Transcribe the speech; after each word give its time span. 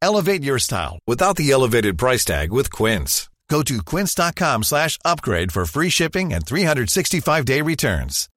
Elevate 0.00 0.42
your 0.42 0.58
style 0.58 0.98
without 1.06 1.36
the 1.36 1.50
elevated 1.50 1.98
price 1.98 2.24
tag 2.24 2.52
with 2.52 2.70
Quince. 2.70 3.28
Go 3.48 3.62
to 3.62 3.82
quince.com 3.82 4.62
slash 4.62 4.98
upgrade 5.04 5.50
for 5.52 5.64
free 5.64 5.90
shipping 5.90 6.32
and 6.34 6.44
365-day 6.44 7.62
returns. 7.62 8.28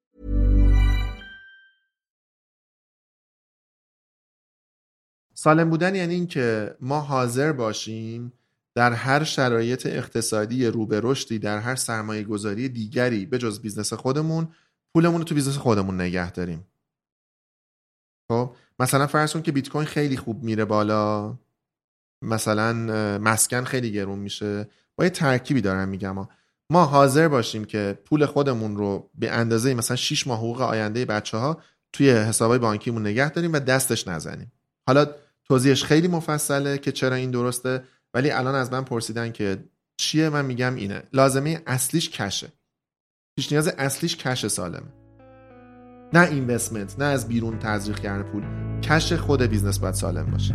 سالم 5.34 5.70
بودن 5.70 5.94
یعنی 5.94 6.14
این 6.14 6.26
که 6.26 6.76
ما 6.80 7.00
حاضر 7.00 7.52
باشیم 7.52 8.32
در 8.74 8.92
هر 8.92 9.24
شرایط 9.24 9.86
اقتصادی 9.86 10.66
رو 10.66 10.86
به 10.86 11.00
رشدی 11.02 11.38
در 11.38 11.58
هر 11.58 11.74
سرمایه 11.74 12.22
گذاری 12.22 12.68
دیگری 12.68 13.26
به 13.26 13.38
جز 13.38 13.60
business 13.60 13.92
خودمون 13.92 14.48
پولمون 14.94 15.18
رو 15.18 15.24
تو 15.24 15.34
business 15.34 15.56
خودمون 15.56 16.00
نگه 16.00 16.30
داریم 16.30 16.66
خب 18.30 18.54
مثلا 18.78 19.06
فرض 19.06 19.32
کن 19.32 19.42
که 19.42 19.52
بیت 19.52 19.68
کوین 19.68 19.86
خیلی 19.86 20.16
خوب 20.16 20.42
میره 20.42 20.64
بالا 20.64 21.34
مثلا 22.22 22.72
مسکن 23.18 23.64
خیلی 23.64 23.92
گرون 23.92 24.18
میشه. 24.18 24.68
با 24.96 25.04
یه 25.04 25.10
ترکیبی 25.10 25.60
دارم 25.60 25.88
میگم. 25.88 26.10
ما. 26.10 26.28
ما 26.70 26.84
حاضر 26.84 27.28
باشیم 27.28 27.64
که 27.64 27.98
پول 28.04 28.26
خودمون 28.26 28.76
رو 28.76 29.10
به 29.14 29.30
اندازه 29.30 29.74
مثلا 29.74 29.96
6 29.96 30.26
ماه 30.26 30.38
حقوق 30.38 30.60
آینده 30.60 31.04
بچه 31.04 31.36
ها 31.36 31.60
توی 31.92 32.10
حسابای 32.10 32.58
بانکیمون 32.58 33.06
نگه 33.06 33.30
داریم 33.30 33.52
و 33.52 33.58
دستش 33.58 34.08
نزنیم. 34.08 34.52
حالا 34.86 35.06
توضیحش 35.44 35.84
خیلی 35.84 36.08
مفصله 36.08 36.78
که 36.78 36.92
چرا 36.92 37.16
این 37.16 37.30
درسته 37.30 37.84
ولی 38.14 38.30
الان 38.30 38.54
از 38.54 38.72
من 38.72 38.84
پرسیدن 38.84 39.32
که 39.32 39.64
چیه 39.96 40.28
من 40.28 40.44
میگم 40.44 40.74
اینه. 40.74 41.02
لازمه 41.12 41.62
اصلیش 41.66 42.10
cash 42.10 42.38
ه. 42.38 42.52
پیش 43.36 43.52
نیاز 43.52 43.68
اصلیش 43.68 44.16
cash 44.16 44.46
سالمه. 44.46 44.92
نه 46.12 46.28
investment 46.28 46.98
نه 46.98 47.04
از 47.04 47.28
بیرون 47.28 47.58
تزریق 47.58 47.98
کردن 47.98 48.22
پول. 48.22 48.42
cash 48.80 49.12
خود 49.12 49.42
business 49.42 49.78
باید 49.78 49.94
سالم 49.94 50.26
باشه. 50.26 50.54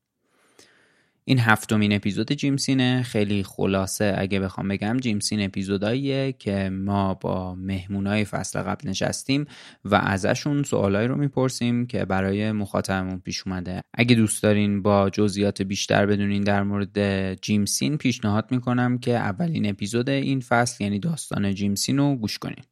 این 1.25 1.39
هفتمین 1.39 1.93
اپیزود 1.93 2.31
جیمسینه 2.31 3.03
خیلی 3.03 3.43
خلاصه 3.43 4.15
اگه 4.17 4.39
بخوام 4.39 4.67
بگم 4.67 4.97
جیمسین 4.97 5.41
اپیزوداییه 5.41 6.31
که 6.31 6.69
ما 6.69 7.13
با 7.13 7.55
مهمونای 7.55 8.25
فصل 8.25 8.61
قبل 8.61 8.89
نشستیم 8.89 9.45
و 9.85 9.95
ازشون 9.95 10.63
سوالایی 10.63 11.07
رو 11.07 11.15
می‌پرسیم 11.15 11.87
که 11.87 12.05
برای 12.05 12.51
مخاطبمون 12.51 13.19
پیش 13.19 13.47
اومده. 13.47 13.81
اگه 13.93 14.15
دوست 14.15 14.43
دارین 14.43 14.81
با 14.81 15.09
جزئیات 15.09 15.61
بیشتر 15.61 16.05
بدونین 16.05 16.43
در 16.43 16.63
مورد 16.63 17.33
جیمسین 17.41 17.97
پیشنهاد 17.97 18.51
می‌کنم 18.51 18.97
که 18.97 19.17
اولین 19.17 19.69
اپیزود 19.69 20.09
این 20.09 20.39
فصل 20.39 20.83
یعنی 20.83 20.99
داستان 20.99 21.53
جیمسین 21.53 21.97
رو 21.97 22.15
گوش 22.15 22.37
کنین. 22.37 22.63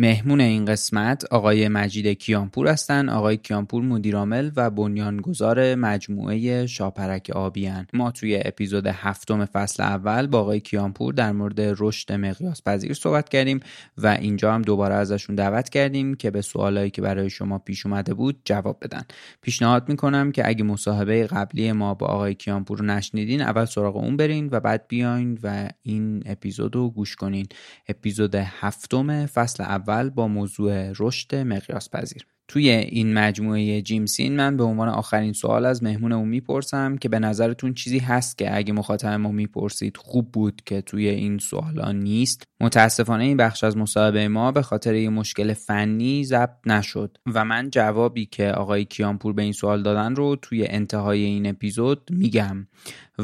مهمون 0.00 0.40
این 0.40 0.64
قسمت 0.64 1.24
آقای 1.24 1.68
مجید 1.68 2.06
کیانپور 2.06 2.68
هستند. 2.68 3.10
آقای 3.10 3.36
کیانپور 3.36 3.82
مدیرعامل 3.82 4.50
و 4.56 4.70
بنیانگذار 4.70 5.74
مجموعه 5.74 6.66
شاپرک 6.66 7.30
آبیان. 7.34 7.86
ما 7.92 8.10
توی 8.10 8.42
اپیزود 8.44 8.86
هفتم 8.86 9.44
فصل 9.44 9.82
اول 9.82 10.26
با 10.26 10.40
آقای 10.40 10.60
کیانپور 10.60 11.14
در 11.14 11.32
مورد 11.32 11.60
رشد 11.78 12.12
مقیاس 12.12 12.62
پذیر 12.62 12.94
صحبت 12.94 13.28
کردیم 13.28 13.60
و 13.98 14.06
اینجا 14.06 14.54
هم 14.54 14.62
دوباره 14.62 14.94
ازشون 14.94 15.36
دعوت 15.36 15.68
کردیم 15.68 16.14
که 16.14 16.30
به 16.30 16.42
سوالایی 16.42 16.90
که 16.90 17.02
برای 17.02 17.30
شما 17.30 17.58
پیش 17.58 17.86
اومده 17.86 18.14
بود 18.14 18.40
جواب 18.44 18.78
بدن. 18.82 19.02
پیشنهاد 19.42 19.88
می‌کنم 19.88 20.32
که 20.32 20.48
اگه 20.48 20.64
مصاحبه 20.64 21.26
قبلی 21.26 21.72
ما 21.72 21.94
با 21.94 22.06
آقای 22.06 22.34
کیانپور 22.34 22.78
رو 22.78 22.84
نشنیدین 22.84 23.42
اول 23.42 23.64
سراغ 23.64 23.96
اون 23.96 24.16
برین 24.16 24.48
و 24.52 24.60
بعد 24.60 24.84
بیاین 24.88 25.38
و 25.42 25.68
این 25.82 26.22
اپیزود 26.26 26.76
رو 26.76 26.90
گوش 26.90 27.16
کنین. 27.16 27.46
اپیزود 27.88 28.34
هفتم 28.34 29.26
فصل 29.26 29.62
اول 29.62 29.89
اول 29.90 30.10
با 30.10 30.28
موضوع 30.28 30.92
رشد 30.98 31.34
مقیاس 31.34 31.90
پذیر 31.90 32.26
توی 32.48 32.70
این 32.70 33.14
مجموعه 33.14 33.82
جیمسین 33.82 34.36
من 34.36 34.56
به 34.56 34.64
عنوان 34.64 34.88
آخرین 34.88 35.32
سوال 35.32 35.66
از 35.66 35.82
مهمونمون 35.82 36.28
می‌پرسم 36.28 36.96
که 36.96 37.08
به 37.08 37.18
نظرتون 37.18 37.74
چیزی 37.74 37.98
هست 37.98 38.38
که 38.38 38.56
اگه 38.56 38.72
مخاطب 38.72 39.08
ما 39.08 39.30
می‌پرسید 39.30 39.96
خوب 39.96 40.32
بود 40.32 40.62
که 40.66 40.80
توی 40.80 41.08
این 41.08 41.38
سوالا 41.38 41.92
نیست. 41.92 42.44
متاسفانه 42.60 43.24
این 43.24 43.36
بخش 43.36 43.64
از 43.64 43.76
مصاحبه 43.76 44.28
ما 44.28 44.52
به 44.52 44.62
خاطر 44.62 44.94
یه 44.94 45.08
مشکل 45.08 45.52
فنی 45.52 46.24
ضبط 46.24 46.66
نشد 46.66 47.18
و 47.34 47.44
من 47.44 47.70
جوابی 47.70 48.26
که 48.26 48.50
آقای 48.50 48.84
کیانپور 48.84 49.32
به 49.32 49.42
این 49.42 49.52
سوال 49.52 49.82
دادن 49.82 50.14
رو 50.14 50.36
توی 50.36 50.66
انتهای 50.66 51.24
این 51.24 51.46
اپیزود 51.46 52.08
میگم. 52.10 52.66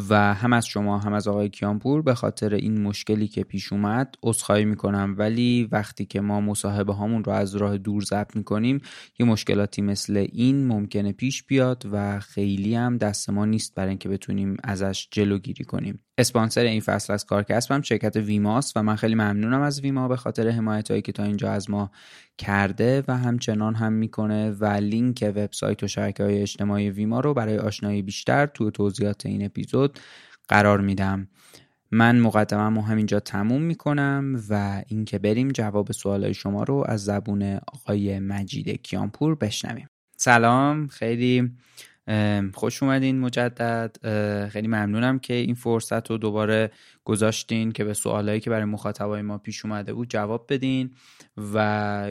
و 0.09 0.35
هم 0.35 0.53
از 0.53 0.67
شما 0.67 0.99
هم 0.99 1.13
از 1.13 1.29
آقای 1.29 1.49
کیانپور 1.49 2.03
به 2.03 2.15
خاطر 2.15 2.55
این 2.55 2.83
مشکلی 2.83 3.29
که 3.29 3.45
پیش 3.45 3.73
اومد 3.73 4.15
عذرخواهی 4.23 4.65
می‌کنم. 4.65 5.15
ولی 5.19 5.69
وقتی 5.73 6.07
که 6.07 6.21
ما 6.21 6.41
مصاحبه 6.41 6.93
هامون 6.93 7.25
رو 7.25 7.33
از 7.33 7.57
راه 7.57 7.79
دور 7.79 8.03
ضبط 8.03 8.37
می‌کنیم 8.37 8.81
یه 9.19 9.27
مشکلاتی 9.27 9.83
مثل 9.83 10.27
این 10.33 10.67
ممکنه 10.67 11.13
پیش 11.13 11.43
بیاد 11.43 11.83
و 11.93 12.21
خیلی 12.21 12.75
هم 12.75 12.99
دست 12.99 13.31
ما 13.31 13.45
نیست 13.45 13.75
برای 13.75 13.89
اینکه 13.89 14.09
بتونیم 14.09 14.57
ازش 14.65 15.09
جلوگیری 15.11 15.65
کنیم. 15.65 16.06
اسپانسر 16.19 16.65
این 16.65 16.81
فصل 16.81 17.13
از 17.13 17.25
کارکسبم 17.25 17.83
شرکت 17.83 18.17
ویماست 18.17 18.77
و 18.77 18.83
من 18.83 18.97
خیلی 18.97 19.15
ممنونم 19.15 19.61
از 19.61 19.81
ویما 19.81 20.09
به 20.09 20.17
خاطر 20.17 20.49
حمایت 20.49 20.91
هایی 20.91 21.03
که 21.03 21.13
تا 21.13 21.23
اینجا 21.23 21.53
از 21.53 21.71
ما 21.71 21.91
کرده 22.39 23.05
و 23.09 23.17
همچنان 23.17 23.75
هم 23.75 23.93
می‌کنه 23.93 24.51
و 24.51 24.65
لینک 24.65 25.33
وبسایت 25.37 25.83
و 25.83 25.89
شبکه 25.89 26.23
های 26.23 26.43
اجتماعی 26.43 26.91
ویما 26.91 27.21
رو 27.21 27.35
برای 27.35 27.59
آشنایی 27.59 28.03
بیشتر 28.03 28.47
تو 28.47 28.71
توضیحات 28.71 29.27
این 29.27 29.45
اپیزود 29.45 29.99
قرار 30.49 30.81
میدم. 30.81 31.29
من 31.91 32.21
مقدمم 32.21 32.77
رو 32.77 32.83
همینجا 32.85 33.21
تموم 33.21 33.63
می‌کنم 33.63 34.43
و 34.49 34.83
اینکه 34.89 35.19
بریم 35.19 35.49
جواب 35.49 35.93
سوالای 35.93 36.35
شما 36.35 36.63
رو 36.63 36.85
از 36.89 37.05
زبون 37.05 37.61
آقای 37.73 38.19
مجید 38.19 38.83
کیانپور 38.83 39.35
بشنویم. 39.35 39.89
سلام 40.17 40.87
خیلی 40.87 41.53
خوش 42.55 42.83
اومدین 42.83 43.21
مجدد. 43.21 43.97
خیلی 44.49 44.69
ممنونم 44.69 45.19
که 45.19 45.35
این 45.35 45.55
فرصت 45.55 46.11
رو 46.11 46.19
دوباره 46.19 46.71
گذاشتین 47.05 47.73
که 47.73 47.85
به 47.85 47.95
سوالایی 47.95 48.41
که 48.41 48.51
برای 48.51 48.65
مخاطبای 48.65 49.23
ما 49.23 49.39
پیش 49.39 49.65
اومده 49.65 49.95
بود 49.95 50.11
جواب 50.11 50.47
بدین. 50.49 50.91
و 51.55 51.59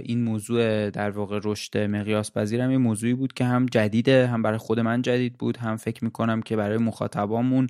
این 0.03 0.24
موضوع 0.24 0.89
در 0.89 1.09
واقع 1.09 1.39
رشد 1.44 1.77
مقیاس 1.77 2.31
پذیرم 2.31 2.71
یه 2.71 2.77
موضوعی 2.77 3.13
بود 3.13 3.33
که 3.33 3.45
هم 3.45 3.65
جدیده 3.65 4.27
هم 4.27 4.42
برای 4.42 4.57
خود 4.57 4.80
من 4.80 5.01
جدید 5.01 5.38
بود 5.38 5.57
هم 5.57 5.77
فکر 5.77 6.03
می‌کنم 6.03 6.42
که 6.42 6.56
برای 6.56 6.77
مخاطبامون 6.77 7.68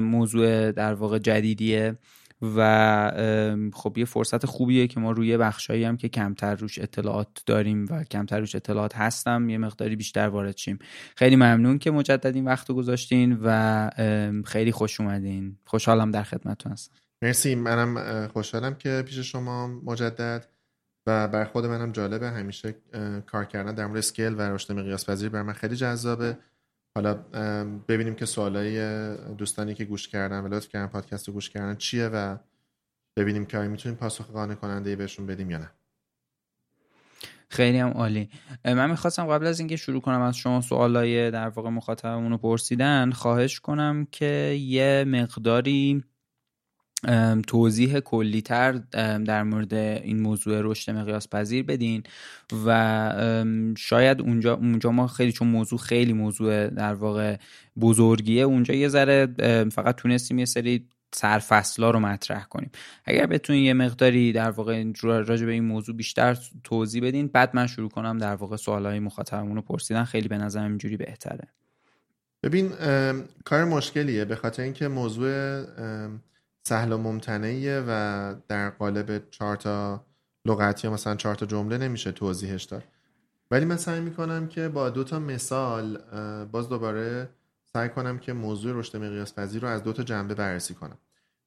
موضوع 0.00 0.72
در 0.72 0.94
واقع 0.94 1.18
جدیدیه. 1.18 1.96
و 2.42 3.70
خب 3.74 3.98
یه 3.98 4.04
فرصت 4.04 4.46
خوبیه 4.46 4.86
که 4.86 5.00
ما 5.00 5.10
روی 5.10 5.36
بخشایی 5.36 5.84
هم 5.84 5.96
که 5.96 6.08
کمتر 6.08 6.54
روش 6.54 6.78
اطلاعات 6.78 7.28
داریم 7.46 7.86
و 7.90 8.04
کمتر 8.04 8.40
روش 8.40 8.54
اطلاعات 8.54 8.96
هستم 8.96 9.48
یه 9.48 9.58
مقداری 9.58 9.96
بیشتر 9.96 10.28
وارد 10.28 10.56
شیم. 10.56 10.78
خیلی 11.16 11.36
ممنون 11.36 11.78
که 11.78 11.90
مجدد 11.90 12.34
این 12.34 12.44
وقت 12.44 12.72
گذاشتین 12.72 13.38
و 13.42 13.90
خیلی 14.46 14.72
خوش 14.72 15.00
اومدین. 15.00 15.56
خوشحالم 15.64 16.10
در 16.10 16.22
خدمتتون 16.22 16.72
هستم. 16.72 16.94
مرسی. 17.22 17.54
منم 17.54 18.28
خوشحالم 18.28 18.74
که 18.74 19.02
پیش 19.06 19.18
شما 19.18 19.66
مجدد 19.66 20.46
و 21.06 21.28
بر 21.28 21.44
خود 21.44 21.66
منم 21.66 21.92
جالبه. 21.92 22.30
همیشه 22.30 22.74
کار 23.26 23.44
کردن 23.44 23.74
در 23.74 23.86
مورد 23.86 23.98
اسکیل 23.98 24.34
و 24.34 24.40
رشد 24.40 24.72
مقیاس 24.72 25.10
پذیر 25.10 25.28
بر 25.28 25.42
من 25.42 25.52
خیلی 25.52 25.76
جذابه. 25.76 26.38
حالا 26.98 27.14
ببینیم 27.88 28.14
که 28.14 28.26
سوالای 28.26 28.76
دوستانی 29.34 29.74
که 29.74 29.84
گوش 29.84 30.08
کردن 30.08 30.40
و 30.40 30.48
لطف 30.48 30.68
کردن 30.68 30.86
پادکست 30.86 31.28
رو 31.28 31.34
گوش 31.34 31.50
کردن 31.50 31.76
چیه 31.76 32.06
و 32.06 32.36
ببینیم 33.16 33.46
که 33.46 33.58
آیا 33.58 33.68
می‌تونیم 33.68 33.98
پاسخ 33.98 34.30
قانع 34.30 34.54
کننده 34.54 34.96
بهشون 34.96 35.26
بدیم 35.26 35.50
یا 35.50 35.58
نه. 35.58 35.70
خیلی 37.48 37.78
هم 37.78 37.88
عالی. 37.88 38.30
من 38.64 38.90
می‌خواستم 38.90 39.26
قبل 39.26 39.46
از 39.46 39.58
اینکه 39.58 39.76
شروع 39.76 40.00
کنم 40.00 40.20
از 40.20 40.36
شما 40.36 40.60
سوالای 40.60 41.30
در 41.30 41.48
واقع 41.48 41.70
مخاطبمون 41.70 42.32
رو 42.32 42.38
پرسیدن 42.38 43.10
خواهش 43.10 43.60
کنم 43.60 44.06
که 44.12 44.58
یه 44.60 45.04
مقداری 45.08 46.04
توضیح 47.46 48.00
کلیتر 48.00 48.72
در 49.24 49.42
مورد 49.42 49.74
این 49.74 50.20
موضوع 50.20 50.60
رشد 50.62 50.90
مقیاس 50.92 51.28
پذیر 51.28 51.62
بدین 51.62 52.02
و 52.66 53.14
شاید 53.76 54.20
اونجا 54.20 54.54
اونجا 54.54 54.90
ما 54.90 55.06
خیلی 55.06 55.32
چون 55.32 55.48
موضوع 55.48 55.78
خیلی 55.78 56.12
موضوع 56.12 56.66
در 56.66 56.94
واقع 56.94 57.36
بزرگیه 57.80 58.42
اونجا 58.42 58.74
یه 58.74 58.88
ذره 58.88 59.26
فقط 59.72 59.96
تونستیم 59.96 60.38
یه 60.38 60.44
سری 60.44 60.86
سرفصلا 61.14 61.90
رو 61.90 62.00
مطرح 62.00 62.44
کنیم. 62.44 62.70
اگر 63.04 63.26
بتونین 63.26 63.64
یه 63.64 63.72
مقداری 63.74 64.32
در 64.32 64.50
واقع 64.50 64.84
راجع 65.02 65.46
به 65.46 65.52
این 65.52 65.64
موضوع 65.64 65.96
بیشتر 65.96 66.38
توضیح 66.64 67.02
بدین 67.02 67.26
بعد 67.26 67.50
من 67.56 67.66
شروع 67.66 67.88
کنم 67.88 68.18
در 68.18 68.34
واقع 68.34 68.56
سوالای 68.56 68.98
مخاطبمون 68.98 69.56
رو 69.56 69.62
پرسیدن 69.62 70.04
خیلی 70.04 70.28
به 70.28 70.38
نظرم 70.38 70.68
اینجوری 70.68 70.96
بهتره. 70.96 71.48
ببین 72.42 72.70
کار 73.44 73.64
مشکلیه 73.64 74.24
به 74.24 74.36
خاطر 74.36 74.62
اینکه 74.62 74.88
موضوع 74.88 75.62
سهل 76.68 76.92
و 76.92 76.98
ممتنعیه 76.98 77.84
و 77.88 78.34
در 78.48 78.70
قالب 78.70 79.30
چهار 79.30 79.56
تا 79.56 80.04
لغتی 80.44 80.88
یا 80.88 80.94
مثلا 80.94 81.14
چهار 81.14 81.34
تا 81.34 81.46
جمله 81.46 81.78
نمیشه 81.78 82.12
توضیحش 82.12 82.64
داد. 82.64 82.84
ولی 83.50 83.64
من 83.64 83.76
سعی 83.76 84.00
می‌کنم 84.00 84.48
که 84.48 84.68
با 84.68 84.90
دو 84.90 85.04
تا 85.04 85.18
مثال 85.18 85.98
باز 86.44 86.68
دوباره 86.68 87.28
سعی 87.72 87.88
کنم 87.88 88.18
که 88.18 88.32
موضوع 88.32 88.78
رشد 88.78 88.96
مقیاس 88.96 89.34
پذیر 89.34 89.62
رو 89.62 89.68
از 89.68 89.82
دو 89.82 89.92
تا 89.92 90.02
جنبه 90.02 90.34
بررسی 90.34 90.74
کنم. 90.74 90.98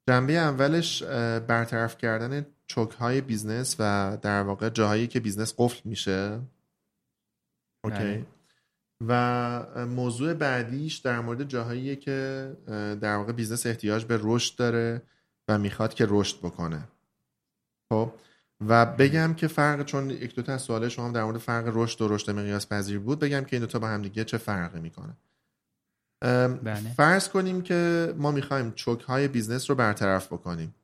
جنبه 0.08 0.34
اولش 0.34 1.04
برطرف 1.48 1.98
کردن 1.98 2.46
choke 2.66 2.92
های 2.92 3.22
business 3.22 3.76
و 3.80 4.18
در 4.22 4.44
واقع 4.44 4.70
جاهایی 4.70 5.08
که 5.08 5.20
business 5.20 5.54
قفل 5.58 5.82
میشه. 5.86 6.40
OK. 7.84 7.98
بله. 7.98 8.26
و 9.08 9.86
موضوع 9.86 10.34
بعدیش 10.34 10.98
در 10.98 11.20
مورد 11.20 11.44
جاهایی 11.44 11.96
که 11.96 12.52
در 13.02 13.16
واقع 13.16 13.32
business 13.32 13.66
احتیاج 13.66 14.06
به 14.06 14.20
رشد 14.22 14.56
داره 14.56 15.02
و 15.48 15.58
می‌خواد 15.58 15.94
که 15.94 16.06
رشد 16.10 16.40
بکنه. 16.40 16.88
خب؟ 17.90 18.14
و 18.68 18.86
بگم 18.86 19.34
که 19.34 19.48
فرق 19.48 19.86
چون 19.86 20.10
یک 20.10 20.36
دو 20.36 20.42
تا 20.42 20.54
از 20.54 20.62
سوال 20.62 20.90
شما 20.90 21.12
در 21.12 21.24
مورد 21.24 21.38
فرق 21.38 21.72
رشد 21.74 22.02
و 22.02 22.08
رشد 22.08 22.32
مقیاس 22.32 22.68
پذیر 22.68 23.00
بود 23.00 23.20
بگم 23.20 23.42
که 23.42 23.56
این 23.56 23.62
دو 23.62 23.68
تا 23.68 23.80
با 23.80 23.88
هم 23.88 24.02
دیگه 24.02 24.24
چه 24.24 24.38
فرقی 24.38 24.80
می‌کنه. 24.80 25.18
بله. 26.64 26.94
فرض 26.98 27.30
کنیم 27.30 27.62
که 27.62 28.14
ما 28.18 28.32
می‌خوایم 28.32 28.72
choke 28.72 29.02
های 29.02 29.28
business 29.28 29.70
رو 29.70 29.76
برطرف 29.76 30.28
بکنیم. 30.34 30.76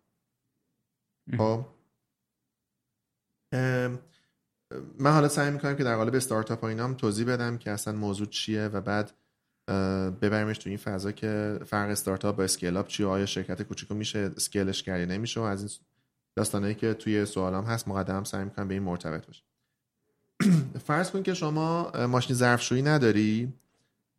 خب؟ 1.38 1.66
من 5.00 5.12
حالا 5.12 5.28
سعی 5.28 5.52
می‌کنم 5.52 5.76
که 5.76 5.84
در 5.84 5.96
قالب 5.96 6.16
استارتاپ 6.16 6.62
ها 6.62 6.68
اینام 6.68 6.94
توضیح 6.94 7.26
بدم 7.26 7.58
که 7.58 7.72
اصلا 7.72 7.94
موضوع 7.94 8.28
چیه 8.28 8.68
و 8.68 8.82
بعد 8.82 9.12
ببریمش 10.22 10.58
تو 10.58 10.70
این 10.70 10.78
فضا 10.78 11.12
که 11.12 11.60
فرق 11.66 11.90
استارتاپ 11.90 12.36
با 12.36 12.44
اسکیل 12.44 12.78
اپ 12.78 12.88
چیه 12.88 13.06
آیا 13.06 13.26
شرکت 13.26 13.62
کوچیکو 13.62 13.96
میشه 13.96 14.32
اسکیلش 14.38 14.84
کرده 14.84 15.06
نمیشه 15.06 15.40
و 15.40 15.44
از 15.44 15.62
این 15.62 15.72
داستانایی 16.36 16.76
که 16.76 16.94
توی 16.94 17.26
سوالام 17.26 17.66
هست 17.66 17.88
مقدم 17.88 18.24
سعی 18.24 18.44
می‌کنم 18.44 18.68
به 18.68 18.74
این 18.74 18.84
مرتبط 18.84 19.26
باشه. 19.26 19.44
فرض 20.88 21.12
کن 21.12 21.24
که 21.24 21.34
شما 21.34 21.92
ماشین 22.08 22.36
ظرفشویی 22.36 22.82
نداری 22.82 23.54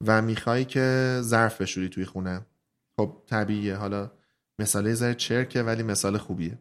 و 0.07 0.23
می‌خوای 0.23 0.65
که 0.65 1.19
ظرف 1.23 1.61
بشوری 1.61 1.89
توی 1.89 2.05
خونه. 2.05 2.47
خب 2.97 3.17
طبیعیه. 3.27 3.77
حالا 3.77 4.11
مثاله 4.59 4.95
ذره 4.95 5.15
چرکه 5.15 5.63
ولی 5.63 5.83
مثال 5.83 6.19
خوبیه. 6.19 6.59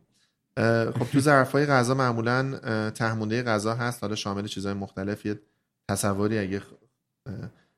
خب 1.00 1.06
تو 1.12 1.20
ظرفای 1.20 1.66
غذا 1.66 1.94
معمولا 1.94 2.60
تهمونده 2.90 3.44
غذا 3.44 3.74
هست. 3.74 4.04
حالا 4.04 4.16
شامل 4.16 4.48
چیزهای 4.48 4.74
مختلف. 4.74 5.28
تصوری 5.90 6.38
اگه 6.38 6.62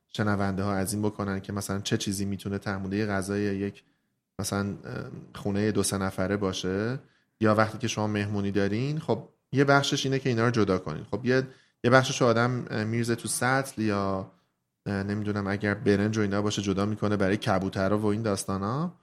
شنونده 0.08 0.62
ها 0.62 0.74
از 0.74 0.92
این 0.92 1.02
بکنن 1.02 1.40
که 1.40 1.52
مثلا 1.52 1.80
چه 1.80 1.96
چیزی 1.96 2.24
می‌تونه 2.24 2.58
تهمونده 2.58 3.06
غذای 3.06 3.40
یک 3.40 3.84
مثلا 4.38 4.74
خونه 5.34 5.72
دو 5.72 5.82
سه 5.82 5.98
نفره 5.98 6.36
باشه 6.36 6.98
یا 7.40 7.54
وقتی 7.54 7.78
که 7.78 7.88
شما 7.88 8.06
مهمونی 8.06 8.50
دارین 8.50 8.98
خب 8.98 9.28
یه 9.52 9.64
بخشش 9.64 10.06
اینه 10.06 10.18
که 10.18 10.28
اینا 10.28 10.44
رو 10.44 10.50
جدا 10.50 10.78
کنین. 10.78 11.04
خب 11.10 11.26
یه 11.26 11.46
یه 11.84 11.90
بخشش 11.90 12.22
آدم 12.22 12.50
میرزه 12.86 13.14
تو 13.14 13.28
سطل 13.28 13.82
یا 13.82 14.32
نمی‌دونم 14.86 15.46
اگر 15.46 15.74
برنج 15.74 16.18
و 16.18 16.20
اینا 16.20 16.42
باشه 16.42 16.62
جدا 16.62 16.86
می‌کنه 16.86 17.16
برای 17.16 17.36
کبوترها 17.36 17.98
و 17.98 18.06
این 18.06 18.22
داستانا. 18.22 18.99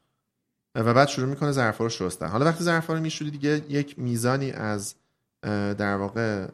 و 0.86 0.94
بعد 0.94 1.08
شروع 1.08 1.30
می‌کنه 1.30 1.52
ظرفا 1.52 1.84
رو 1.84 1.90
شستن. 1.90 2.28
حالا 2.28 2.46
وقتی 2.46 2.64
ظرفا 2.64 2.94
رو 2.94 3.00
میشوری 3.00 3.32
دیگه 3.32 3.62
یک 3.70 4.00
میزانی 4.00 4.52
از 4.52 4.96
در 5.78 5.96
واقع 5.96 6.48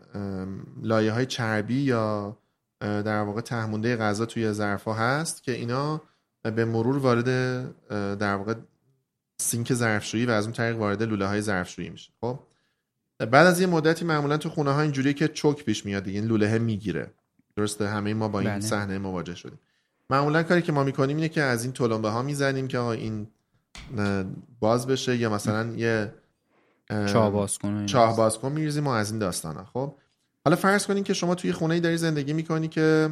لایه 0.82 1.12
های 1.12 1.26
چربی 1.26 1.80
یا 1.80 2.38
در 2.80 3.22
واقع 3.22 3.42
تهمونده 3.42 3.98
غذا 3.98 4.26
توی 4.26 4.52
ظرفا 4.52 4.94
هست 4.94 5.44
که 5.44 5.52
اینا 5.52 6.02
به 6.44 6.66
مرور 6.66 6.98
وارد 6.98 7.26
در 8.18 8.36
واقع 8.36 8.54
سینک 9.38 9.74
ظرفشویی 9.74 10.26
و 10.26 10.32
از 10.32 10.44
اون 10.44 10.54
طریق 10.54 10.78
وارد 10.78 11.04
لوله 11.04 11.28
های 11.28 11.42
ظرفشویی 11.42 11.90
میشه. 11.90 12.12
خب؟ 12.22 12.40
بعد 13.20 13.48
از 13.48 13.62
یه 13.62 13.68
مدتی 13.68 14.06
معمولا 14.06 14.38
تو 14.38 14.50
خونه 14.50 14.72
ها 14.72 14.82
اینجوریه 14.82 15.14
که 15.14 15.28
چوک 15.28 15.66
پیش 15.66 15.86
میاد 15.86 16.08
این 16.08 16.26
لوله 16.26 16.60
می‌گیره. 16.60 17.12
درسته؟ 17.56 17.88
همه 17.88 18.14
ما 18.14 18.28
با 18.28 18.40
این 18.40 18.50
بله. 18.50 18.60
صحنه 18.60 18.98
مواجه 18.98 19.36
شدیم. 19.36 19.60
معمولا 20.10 20.44
کاری 20.44 20.62
که 20.62 20.72
ما 20.72 20.84
می‌کنیم 20.84 21.18
اینه 21.18 21.30
که 21.30 21.42
از 21.42 21.64
این 21.64 21.74
تلمبه 21.74 22.10
ها 22.10 22.22
می‌زنیم 22.22 22.68
که 22.68 22.80
این 22.80 23.28
باز 24.60 24.88
بشه 24.88 25.18
یا 25.18 25.30
مثلا 25.30 25.74
یه 25.76 26.14
چاه 26.90 27.32
باز 27.32 27.58
کن 27.58 27.86
چاه 27.86 28.18
باز 28.18 28.38
کن 28.38 28.52
میریزیم 28.52 28.88
و 28.88 28.90
از 28.90 29.12
این 29.12 29.20
داستانا. 29.20 29.66
خب؟ 29.66 29.96
حالا 30.46 30.56
فرض 30.56 30.86
کنین 30.86 31.04
که 31.04 31.14
شما 31.14 31.36
توی 31.36 31.52
خونه 31.52 31.74
ای 31.74 31.80
داری 31.80 31.98
زندگی 31.98 32.34
می‌کنی 32.34 32.68
که 32.68 33.10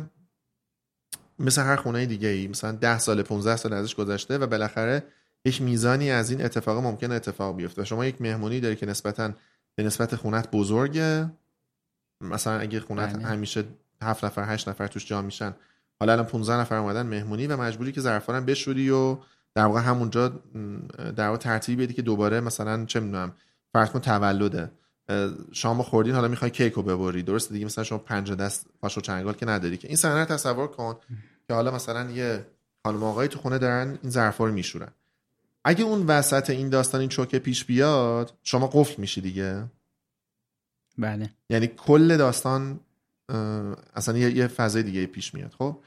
مثل 1.40 1.62
هر 1.62 1.76
خونه 1.76 2.06
دیگه 2.06 2.28
ای 2.28 2.48
مثلا 2.48 2.72
10 2.72 3.00
سال 3.00 3.22
15 3.22 3.56
سال 3.56 3.74
ازش 3.74 3.96
گذشته 3.96 4.38
و 4.38 4.48
بالاخره 4.48 5.04
یک 5.46 5.62
میزانی 5.62 6.12
از 6.12 6.32
این 6.32 6.46
اتفاق 6.46 6.84
ممکن 6.84 7.12
اتفاق 7.12 7.56
بیفته. 7.56 7.82
و 7.82 7.86
شما 7.86 8.06
یک 8.06 8.22
مهمونی 8.22 8.60
داری 8.60 8.76
که 8.76 8.86
نسبتا 8.86 9.32
به 9.76 9.84
نسبت 9.84 10.16
خونت 10.16 10.52
بزرگه. 10.52 11.32
مثلا 12.22 12.60
اگه 12.60 12.80
خونت 12.80 13.14
بله. 13.14 13.26
همیشه 13.26 13.64
هفت 14.02 14.26
نفر 14.26 14.54
هشت 14.54 14.70
نفر 14.70 14.88
توش 14.88 15.06
جا 15.06 15.22
میشن. 15.22 15.54
حالا 16.00 16.14
الان 16.14 16.26
15 16.26 16.54
نفر 16.54 16.76
اومدن 16.76 17.02
مهمونی 17.02 17.48
و 17.48 17.58
مجبوری 17.58 17.92
که 17.92 18.02
ظرفا 18.02 18.38
رو 18.38 18.44
بشوری 18.44 18.90
و 18.90 19.18
در 19.56 19.66
واقع 19.66 19.82
همونجا 19.82 20.30
در 21.16 21.26
واقع 21.28 21.38
ترتیب 21.38 21.82
بدی 21.82 21.94
که 21.94 22.02
دوباره 22.02 22.40
مثلا 22.40 22.86
چه 22.86 23.00
می‌دونم 23.00 23.34
فرض 23.74 23.90
کن 23.90 24.00
تولده 24.00 24.72
شما 25.52 25.84
خوردین 25.84 26.16
حالا 26.16 26.28
می‌خوای 26.28 26.52
کیک 26.52 26.74
رو 26.74 26.84
ببری 26.84 27.24
درست 27.24 27.54
دیگه؟ 27.54 27.66
مثلا 27.66 27.84
شما 27.84 27.98
پنج 27.98 28.32
دست 28.32 28.66
پاش 28.82 28.98
و 28.98 29.02
چنگال 29.02 29.34
که 29.34 29.46
نداری 29.46 29.78
که. 29.78 29.88
این 29.88 29.98
صحنه 29.98 30.26
تصور 30.26 30.68
کن 30.68 30.96
که 31.48 31.54
حالا 31.54 31.72
مثلا 31.72 32.12
یه 32.12 32.46
خانم 32.84 33.04
آقایی 33.04 33.30
تو 33.30 33.40
خونه 33.40 33.58
دارن 33.58 34.00
این 34.02 34.12
ظرفا 34.12 34.46
رو 34.46 34.54
میشورن. 34.54 34.92
اگه 35.64 35.84
اون 35.84 36.06
وسط 36.06 36.50
این 36.50 36.70
داستان 36.70 37.02
این 37.02 37.10
چوکه 37.10 37.40
پیش 37.40 37.66
بیاد 37.66 38.34
شما 38.44 38.68
قفل 38.68 39.02
میشی 39.02 39.22
دیگه؟ 39.22 39.64
بله. 40.98 41.30
یعنی 41.50 41.68
کل 41.68 42.18
داستان 42.18 42.80
اصلا 43.96 44.18
یه, 44.18 44.32
یه 44.32 44.48
فضای 44.48 44.84
دیگه 44.84 45.06
پیش 45.06 45.34
میاد 45.34 45.56
خب؟ 45.58 45.80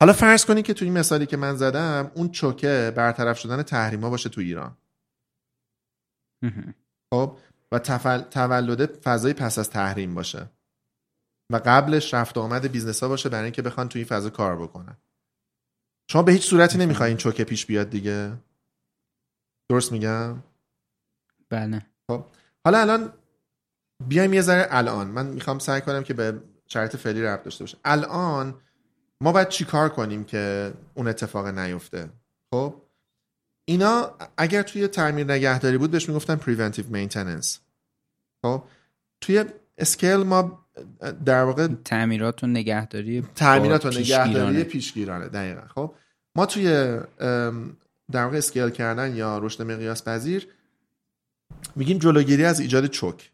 حالا 0.00 0.12
فرض 0.12 0.44
کنید 0.44 0.64
که 0.64 0.74
تو 0.74 0.84
این 0.84 0.98
مثالی 0.98 1.26
که 1.26 1.36
من 1.36 1.56
زدم 1.56 2.10
اون 2.14 2.30
choke 2.30 2.82
ه 2.82 2.92
برطرف 2.96 3.38
شدن 3.38 3.62
تحریما 3.62 4.10
باشه 4.10 4.28
تو 4.28 4.40
ایران. 4.40 4.76
خب؟ 7.14 7.38
و 7.72 7.78
تولد 8.30 8.98
فضای 8.98 9.32
پس 9.32 9.58
از 9.58 9.70
تحریم 9.70 10.14
باشه. 10.14 10.50
و 11.52 11.60
قبلش 11.64 12.14
رفت 12.14 12.38
آمد 12.38 12.66
business 12.66 13.02
ها 13.02 13.08
باشه 13.08 13.28
برای 13.28 13.44
اینکه 13.44 13.62
بخوان 13.62 13.88
تو 13.88 13.98
این 13.98 14.08
فضا 14.08 14.30
کار 14.30 14.62
بکنن. 14.62 14.96
شما 16.10 16.22
به 16.22 16.32
هیچ 16.32 16.50
صورتی 16.50 16.78
نمی‌خواین 16.78 17.16
choke 17.16 17.39
ه 17.39 17.44
پیش 17.44 17.66
بیاد 17.66 17.90
دیگه. 17.90 18.32
درست 19.70 19.92
میگم؟ 19.92 20.42
بله. 21.48 21.86
خب؟ 22.10 22.24
حالا 22.64 22.78
الان 22.78 23.12
بیایم 24.08 24.32
یه 24.34 24.40
ذره 24.40 24.66
الان. 24.70 25.06
من 25.06 25.26
می‌خوام 25.26 25.58
سعی 25.58 25.80
کنم 25.80 26.02
که 26.02 26.14
به 26.14 26.42
شرط 26.66 26.96
فعلی 26.96 27.22
ربط 27.22 27.44
داشته 27.44 27.64
باشه 27.64 27.78
الان 27.84 28.60
ما 29.20 29.32
باید 29.32 29.48
چیکار 29.48 29.88
کنیم 29.88 30.24
که 30.24 30.72
اون 30.94 31.08
اتفاق 31.08 31.46
نیفته 31.46 32.08
خب 32.54 32.82
اینا 33.64 34.16
اگر 34.36 34.62
توی 34.62 34.88
تعمیر 34.88 35.32
نگهداری 35.32 35.78
بود 35.78 35.90
بهش 35.90 36.08
می‌گفتن 36.08 36.36
preventive 36.36 36.94
maintenance 36.94 37.58
خب 38.44 38.64
توی 39.20 39.44
اسکیل 39.78 40.16
ما 40.16 40.66
در 41.24 41.42
واقع 41.42 41.68
تعمیرات 41.84 42.44
و 42.44 42.46
نگهداری 42.46 43.24
تعمیرات 43.34 43.86
و. 43.86 43.90
نگهداری 43.90 44.64
پیشگیرانه 44.64 45.28
دقیقا 45.28 45.66
خب 45.74 45.94
ما 46.36 46.46
توی 46.46 46.66
در 48.12 48.24
واقع 48.24 48.36
اسکیل 48.36 48.70
کردن 48.70 49.16
یا 49.16 49.38
رشد 49.38 49.62
مقیاس 49.62 50.04
پذیر 50.04 50.48
میگیم 51.76 51.98
جلوگیری 51.98 52.44
از 52.44 52.60
ایجاد 52.60 52.86
چوک. 52.86 53.32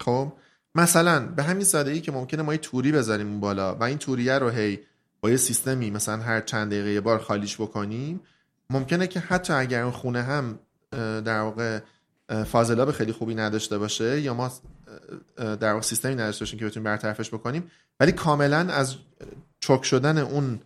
خب 0.00 0.32
مثلا 0.74 1.26
به 1.26 1.42
همین 1.42 1.64
سادگی 1.64 2.00
که 2.00 2.12
ممکنه 2.12 2.42
ما 2.42 2.52
یه 2.52 2.58
توری 2.58 2.92
بذاریم 2.92 3.26
اون 3.28 3.40
بالا 3.40 3.74
و 3.74 3.82
این 3.82 3.98
توریه 3.98 4.38
رو 4.38 4.48
هی 4.48 4.80
با 5.20 5.30
یه 5.30 5.36
سیستمی 5.36 5.90
مثلا 5.90 6.16
هر 6.16 6.40
چند 6.40 6.70
دقیقه 6.70 6.90
یه 6.90 7.00
بار 7.00 7.18
خالیش 7.18 7.56
بکنیم 7.56 8.20
ممکنه 8.70 9.06
که 9.06 9.20
حتی 9.20 9.52
اگر 9.52 9.82
اون 9.82 9.92
خونه 9.92 10.22
هم 10.22 10.58
در 11.24 11.40
واقع 11.40 11.80
فاضلاب 12.46 12.92
خیلی 12.92 13.12
خوبی 13.12 13.34
نداشته 13.34 13.78
باشه 13.78 14.20
یا 14.20 14.34
ما 14.34 14.52
در 15.36 15.72
واقع 15.72 15.80
سیستمی 15.80 16.14
نداشته 16.14 16.44
باشیم 16.44 16.58
که 16.58 16.66
بتونیم 16.66 16.84
برطرفش 16.84 17.28
بکنیم 17.28 17.70
ولی 18.00 18.12
کاملا 18.12 18.58
از 18.58 18.96
چک 19.60 19.84
شدن 19.84 20.18
اون 20.18 20.60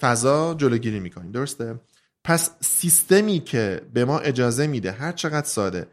فضا 0.00 0.54
جلوگیری 0.54 1.00
می‌کنیم. 1.00 1.32
درسته؟ 1.32 1.80
پس 2.24 2.50
سیستمی 2.60 3.40
که 3.40 3.82
به 3.94 4.04
ما 4.04 4.18
اجازه 4.18 4.66
میده 4.66 4.92
هر 4.92 5.12
چقدر 5.12 5.46
ساده 5.46 5.86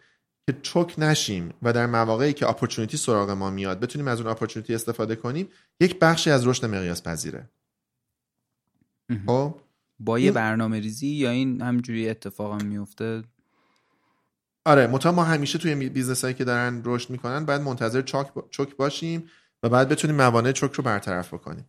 که 0.48 0.58
choke 0.62 0.96
نشیم 0.98 1.54
و 1.62 1.74
در 1.74 1.86
مواقعی 1.86 2.34
که 2.34 2.50
opportunity 2.50 2.98
سراغ 2.98 3.30
ما 3.30 3.50
میاد 3.50 3.80
بتونیم 3.80 4.08
از 4.08 4.22
اون 4.22 4.30
opportunity 4.30 4.76
استفاده 4.76 5.16
کنیم 5.16 5.50
یک 5.80 6.00
بخشی 6.00 6.30
از 6.30 6.48
رشد 6.48 6.66
مقیاس 6.66 7.04
پذیره. 7.04 7.50
خب؟ 9.26 9.56
با 10.00 10.20
یه 10.20 10.32
برنامه 10.32 10.80
ریزی 10.80 11.08
یا 11.08 11.30
این 11.30 11.62
همینجوری 11.62 12.10
اتفاق 12.10 12.62
هم 12.62 12.68
میفته؟ 12.68 13.24
آره 14.66 14.88
حتما 14.88 15.12
ما 15.12 15.24
همیشه 15.24 15.58
توی 15.58 15.90
business 15.90 16.24
هایی 16.24 16.34
که 16.34 16.44
دارن 16.44 16.82
رشد 16.86 17.10
می‌کنن 17.10 17.46
باید 17.46 17.62
منتظر 17.62 18.02
choke 18.02 18.34
با... 18.34 18.48
choke 18.52 18.76
باشیم 18.76 19.30
و 19.64 19.70
بعد 19.70 19.90
بتونیم 19.90 20.16
موانع 20.16 20.52
choke 20.52 20.74
رو 20.74 20.84
برطرف 20.84 21.34
بکنیم. 21.34 21.66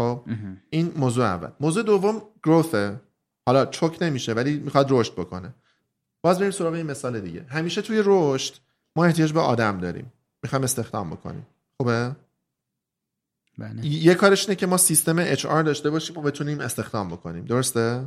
خب. 0.00 0.24
این 0.70 0.92
موضوع 0.96 1.24
اول. 1.24 1.50
موضوع 1.60 1.82
دوم 1.82 2.22
growth 2.44 2.92
ه 2.92 3.00
حالا 3.46 3.66
چک 3.66 3.98
نمیشه 4.00 4.32
ولی 4.32 4.58
می‌خواد 4.58 4.86
رشد 4.90 5.12
بکنه. 5.12 5.54
باز 6.22 6.38
بریم 6.38 6.50
سراغ 6.50 6.74
این 6.74 6.86
مثال 6.86 7.20
دیگه. 7.20 7.46
همیشه 7.48 7.82
توی 7.82 8.02
رشد 8.04 8.54
ما 8.96 9.04
احتیاج 9.04 9.32
به 9.32 9.40
آدم 9.40 9.80
داریم. 9.80 10.12
می‌خوایم 10.42 10.64
استخدام 10.64 11.10
بکنیم. 11.10 11.46
خوبه؟ 11.76 12.16
بله. 13.58 13.86
یه 13.86 14.14
کارش 14.14 14.44
اینه 14.44 14.56
که 14.56 14.66
ما 14.66 14.76
سیستم 14.76 15.16
اچ 15.18 15.46
آر 15.46 15.62
داشته 15.62 15.90
باشیم 15.90 16.18
و 16.18 16.22
بتونیم 16.22 16.60
استخدام 16.60 17.08
بکنیم. 17.08 17.44
درسته؟ 17.44 18.04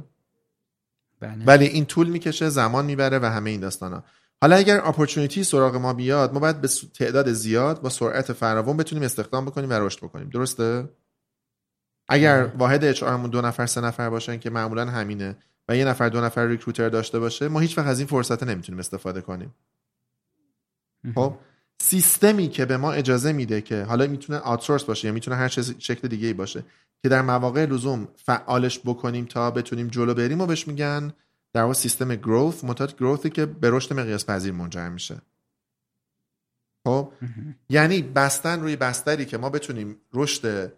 بله. 1.19 1.45
ولی 1.45 1.65
این 1.65 1.86
طول 1.86 2.10
می‌کشه 2.10 2.50
زمان 2.50 2.86
می‌بره 2.86 3.19
و 3.19 3.25
همه 3.25 3.50
این 3.50 3.60
داستانا. 3.60 4.03
حالا 4.41 4.55
اگر 4.55 4.81
اپورتونیتی 4.84 5.43
سراغ 5.43 5.75
ما 5.75 5.93
بیاد 5.93 6.34
ما 6.34 6.39
باید 6.39 6.62
به 6.62 6.67
تعداد 6.93 7.31
زیاد 7.31 7.81
با 7.81 7.89
سرعت 7.89 8.34
فراوان 8.34 8.77
بتونیم 8.77 9.03
استخدام 9.03 9.45
بکنیم 9.45 9.69
و 9.69 9.74
رشد 9.74 10.00
بکنیم. 10.00 10.29
درسته؟ 10.29 10.89
اگر 12.07 12.45
واحد 12.45 12.84
اچ 12.84 13.03
آرمون 13.03 13.29
دو 13.29 13.41
نفر 13.41 13.65
سه 13.65 13.81
نفر 13.81 14.10
باشن 14.10 14.39
که 14.39 14.50
معمولا 14.50 14.86
همینه. 14.86 15.38
و 15.69 15.77
یه 15.77 15.86
نفر 15.86 16.10
دو 16.10 16.22
نفر 16.22 16.48
ریکروتر 16.48 16.89
داشته 16.89 17.19
باشه 17.19 17.48
ما 17.48 17.60
هیچ 17.60 17.77
وقت 17.77 17.88
از 17.88 18.00
این 18.00 18.07
فرصت 18.07 18.43
نمی‌تونیم 18.43 18.79
استفاده 18.79 19.22
کنیم. 19.22 19.53
خب 21.15 21.38
سیستمی 21.79 22.50
که 22.50 22.65
به 22.65 22.77
ما 22.77 22.91
اجازه 22.91 23.34
میده 23.34 23.62
که 23.62 23.84
حالا 23.84 24.07
می‌تونه 24.07 24.39
آوتسورس 24.39 24.84
باشه 24.84 25.07
یا 25.07 25.13
می‌تونه 25.13 25.38
هر 25.38 25.50
چیز 25.50 25.75
شکل 25.79 26.07
دیگه 26.07 26.27
ای 26.27 26.34
باشه 26.34 26.63
که 27.03 27.10
در 27.10 27.22
مواقع 27.22 27.65
لزوم 27.65 28.07
فعالش 28.15 28.79
بکنیم 28.79 29.25
تا 29.25 29.51
بتونیم 29.51 29.88
جلو 29.88 30.13
بریم 30.13 30.41
و 30.41 30.45
بهش 30.45 30.67
میگن 30.67 31.13
در 31.53 31.62
واقع 31.62 31.74
سیستم 31.74 32.15
گروث 32.15 32.63
متات 32.63 32.98
گروثی 32.98 33.29
که 33.29 33.45
به 33.45 33.69
رشد 33.69 33.93
مقیاس 33.93 34.25
پذیر 34.25 34.53
منجر 34.53 34.89
میشه 34.89 35.22
خب. 36.88 37.12
یعنی 37.69 38.01
بستن 38.01 38.62
روی 38.62 38.75
بستری 38.75 39.25
که 39.25 39.38
ما 39.38 39.50
بتونیم 39.50 39.98
رشد 40.13 40.74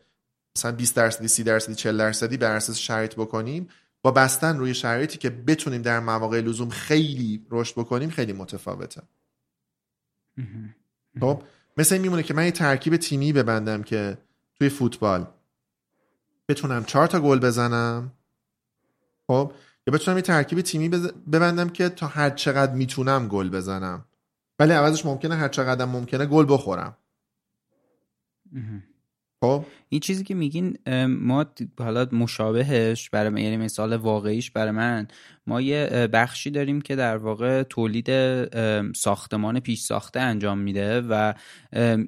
مثلا 0.57 0.71
20 0.71 0.95
درصدی 0.95 1.27
30 1.27 1.43
درصدی 1.43 1.75
40 1.75 1.97
درصدی 1.97 2.37
بر 2.37 2.55
اساس 2.55 2.77
شرایط 2.77 3.15
بکنیم 3.15 3.67
با 4.07 4.11
بستن 4.11 4.57
روی 4.57 4.73
شرایطی 4.73 5.17
که 5.17 5.29
بتونیم 5.29 5.81
در 5.81 5.99
مواقع 5.99 6.41
لزوم 6.41 6.69
خیلی 6.69 7.45
رشد 7.49 7.75
بکنیم 7.75 8.09
خیلی 8.09 8.33
متفاوته. 8.33 9.01
خب 11.19 11.43
مثل 11.77 11.95
این 11.95 12.01
میمونه 12.01 12.23
که 12.23 12.33
من 12.33 12.45
یه 12.45 12.51
ترکیب 12.51 12.97
تیمی 12.97 13.33
ببندم 13.33 13.83
که 13.83 14.17
توی 14.55 14.69
فوتبال. 14.69 15.27
بتونم 16.47 16.83
چهار 16.83 17.07
تا 17.07 17.19
گل 17.19 17.39
بزنم. 17.39 18.11
خب 19.27 19.51
یا 19.87 19.93
بتونم 19.93 20.17
یه 20.17 20.23
ترکیب 20.23 20.61
تیمی 20.61 20.89
ببندم 21.31 21.69
که 21.69 21.89
تا 21.89 22.07
هر 22.07 22.29
چقدر 22.29 22.73
می‌تونم 22.73 23.27
گل 23.27 23.49
بزنم. 23.49 24.05
ولی 24.59 24.73
عوضش 24.73 25.05
ممکنه 25.05 25.35
هر 25.35 25.49
چقدر 25.49 25.85
ممکنه 25.85 26.25
گل 26.25 26.45
بخورم. 26.49 26.97
خب. 29.41 29.63
این 29.89 30.01
چیزی 30.01 30.23
که 30.23 30.35
میگین 30.35 30.77
ما 31.07 31.45
حالا 31.79 32.07
مشابهش 32.11 33.09
برای 33.09 33.43
یعنی 33.43 33.57
مثال 33.57 33.95
واقعیش 33.95 34.51
برای 34.51 34.71
من 34.71 35.07
ما 35.47 35.61
یه 35.61 36.09
بخشی 36.13 36.49
داریم 36.51 36.81
که 36.81 36.95
در 36.95 37.17
واقع 37.17 37.63
تولید 37.63 38.07
ساختمان 38.93 39.59
پیش 39.59 39.79
ساخته 39.79 40.19
انجام 40.19 40.57
میده 40.57 41.01
و 41.01 41.33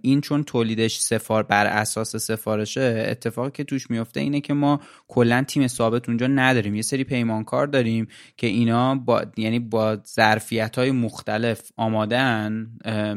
این 0.01 0.21
چون 0.21 0.43
تولیدش 0.43 0.99
سفار 0.99 1.43
بر 1.43 1.65
اساس 1.65 2.15
سفارشه 2.15 3.05
اتفاقی 3.07 3.51
که 3.51 3.63
توش 3.63 3.89
میفته 3.89 4.19
اینه 4.19 4.41
که 4.41 4.53
ما 4.53 4.79
کلا 5.07 5.43
تیم 5.47 5.67
ثابت 5.67 6.09
اونجا 6.09 6.27
نداریم. 6.27 6.75
یه 6.75 6.81
سری 6.81 7.03
پیمانکار 7.03 7.67
داریم 7.67 8.07
که 8.37 8.47
اینا 8.47 8.95
با 8.95 9.25
یعنی 9.37 9.59
با 9.59 9.97
ظرفیت 10.15 10.77
های 10.77 10.91
مختلف 10.91 11.61
آمادن 11.77 12.67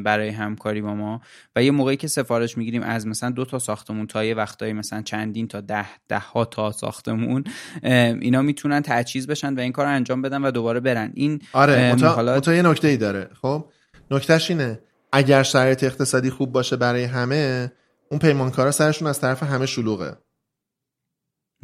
برای 0.05 0.29
همکاری 0.29 0.81
با 0.81 0.95
ما 0.95 1.21
و 1.57 1.62
یه 1.62 1.71
موقعی 1.71 1.97
که 1.97 2.09
سفارش 2.09 2.59
می‌گیریم 2.59 2.83
از 2.83 3.07
مثلا 3.07 3.31
دو 3.31 3.45
تا 3.45 3.59
ساختمون 3.59 4.07
تا 4.07 4.25
یه 4.25 4.35
وقتایی 4.35 4.73
مثلا 4.73 5.02
چندین 5.02 5.49
تا 5.49 5.61
ده 5.61 5.87
ده 6.09 6.19
ها 6.19 6.45
تا 6.45 6.73
ساختمون 6.73 7.45
اینا 7.83 8.43
می‌تونن 8.43 8.81
تجهیز 8.81 9.26
بشن 9.26 9.55
و 9.55 9.61
این 9.61 9.73
کار 9.73 9.87
رو 9.87 10.12
انجام 10.12 10.23
بدن 10.23 10.45
و 10.45 10.50
دوباره 10.50 10.81
برن. 10.81 11.12
این 11.14 11.42
آره 11.52 11.95
متا 11.95 12.54
یه 12.54 12.62
نکته 12.62 12.88
ای 12.88 12.97
داره. 12.97 13.31
خب؟ 13.42 13.69
نکتهش 14.11 14.50
اینه 14.50 14.81
اگر 15.12 15.42
شرایط 15.42 15.85
اقتصادی 15.85 16.31
خوب 16.31 16.52
باشه 16.52 16.76
برای 16.76 17.04
همه 17.04 17.73
اون 18.11 18.21
پیمانکارا 18.21 18.71
سرشون 18.71 19.09
از 19.09 19.21
طرف 19.21 19.42
همه 19.42 19.66
شلوغه. 19.66 20.16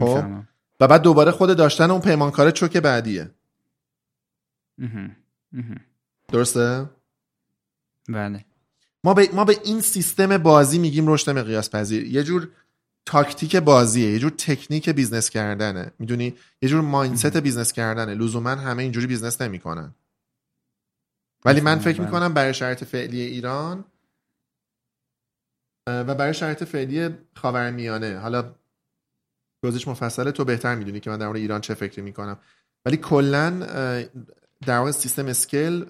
خب. 0.01 0.25
و 0.81 0.89
بعد 0.89 1.03
دوباره 1.03 1.31
خود 1.31 1.57
داشتن 1.57 1.91
اون 1.91 2.01
پیمانکاره 2.01 2.53
choke 2.53 2.77
بعدیه. 2.77 3.31
درسته؟ 6.29 6.91
بله. 8.09 8.45
ما 9.05 9.15
به, 9.15 9.29
ما 9.33 9.45
به 9.45 9.57
این 9.65 9.81
سیستم 9.81 10.39
بازی 10.39 10.79
میگیم 10.79 11.13
رشد 11.13 11.31
مقیاس 11.31 11.71
پذیر 11.71 12.05
یه 12.07 12.23
جور 12.23 12.49
تاکتیک 13.09 13.57
بازیه 13.57 14.13
یه 14.13 14.19
جور 14.19 14.31
تکنیک 14.31 14.89
business 14.89 15.31
کردنه. 15.31 15.93
می‌دونی؟ 15.99 16.37
یه 16.63 16.69
جور 16.69 16.81
mindset 16.81 17.37
business 17.37 17.73
کردنه. 17.73 18.15
لزوما 18.15 18.51
همه 18.51 18.83
اینجوری 18.83 19.07
business 19.07 19.43
نمی‌کنن. 19.43 19.95
ولی 21.45 21.61
من 21.61 21.79
فکر 21.79 21.99
بله. 21.99 22.07
می‌کنم 22.07 22.35
برای 22.35 22.55
شرایط 22.55 22.85
فعلی 22.85 23.21
ایران 23.21 23.85
و 25.87 26.15
برای 26.15 26.35
شرایط 26.35 26.65
فعلی 26.65 27.09
خاورمیانه. 27.37 28.19
حالا 28.19 28.55
توضیحش 29.63 29.89
مفصله 29.89 30.33
تو 30.33 30.45
بهتر 30.45 30.75
می‌دونی 30.75 31.01
که 31.01 31.11
من 31.11 31.19
در 31.19 31.27
مورد 31.27 31.39
ایران 31.39 31.61
چه 31.61 31.75
فکری 31.75 32.03
می‌کنم. 32.03 32.39
ولی 32.87 32.97
کلا 32.97 33.51
در 34.67 34.79
واقع 34.79 34.91
سیستم 34.91 35.27
scale 35.27 35.87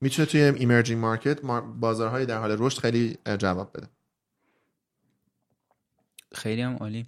می‌تونه 0.00 0.26
توی 0.26 0.40
emerging 0.40 1.00
market 1.00 1.40
بازارهای 1.80 2.26
در 2.26 2.38
حال 2.38 2.56
رشد 2.58 2.80
خیلی 2.80 3.18
جواب 3.38 3.70
بده. 3.74 3.88
خیلی 6.34 6.62
هم 6.62 6.76
عالی. 6.76 7.06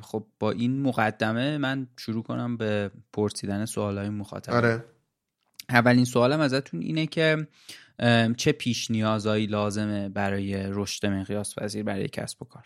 خب 0.00 0.26
با 0.38 0.50
این 0.50 0.82
مقدمه 0.82 1.58
من 1.58 1.86
شروع 1.98 2.22
کنم 2.22 2.56
به 2.56 2.90
پرسیدن 3.12 3.64
سوالهای 3.64 4.08
مخاطب. 4.08 4.52
آره. 4.52 4.84
اولین 5.68 6.04
سوالم 6.04 6.40
ازتون 6.40 6.80
اینه 6.80 7.06
که 7.06 7.46
چه 8.36 8.52
پیش 8.52 8.90
نیازهایی 8.90 9.46
لازمه 9.46 10.08
برای 10.08 10.66
رشد 10.70 11.06
مقیاس 11.06 11.54
پذیر 11.58 11.82
برای 11.82 12.08
کسب 12.08 12.42
و 12.42 12.44
کار؟ 12.44 12.64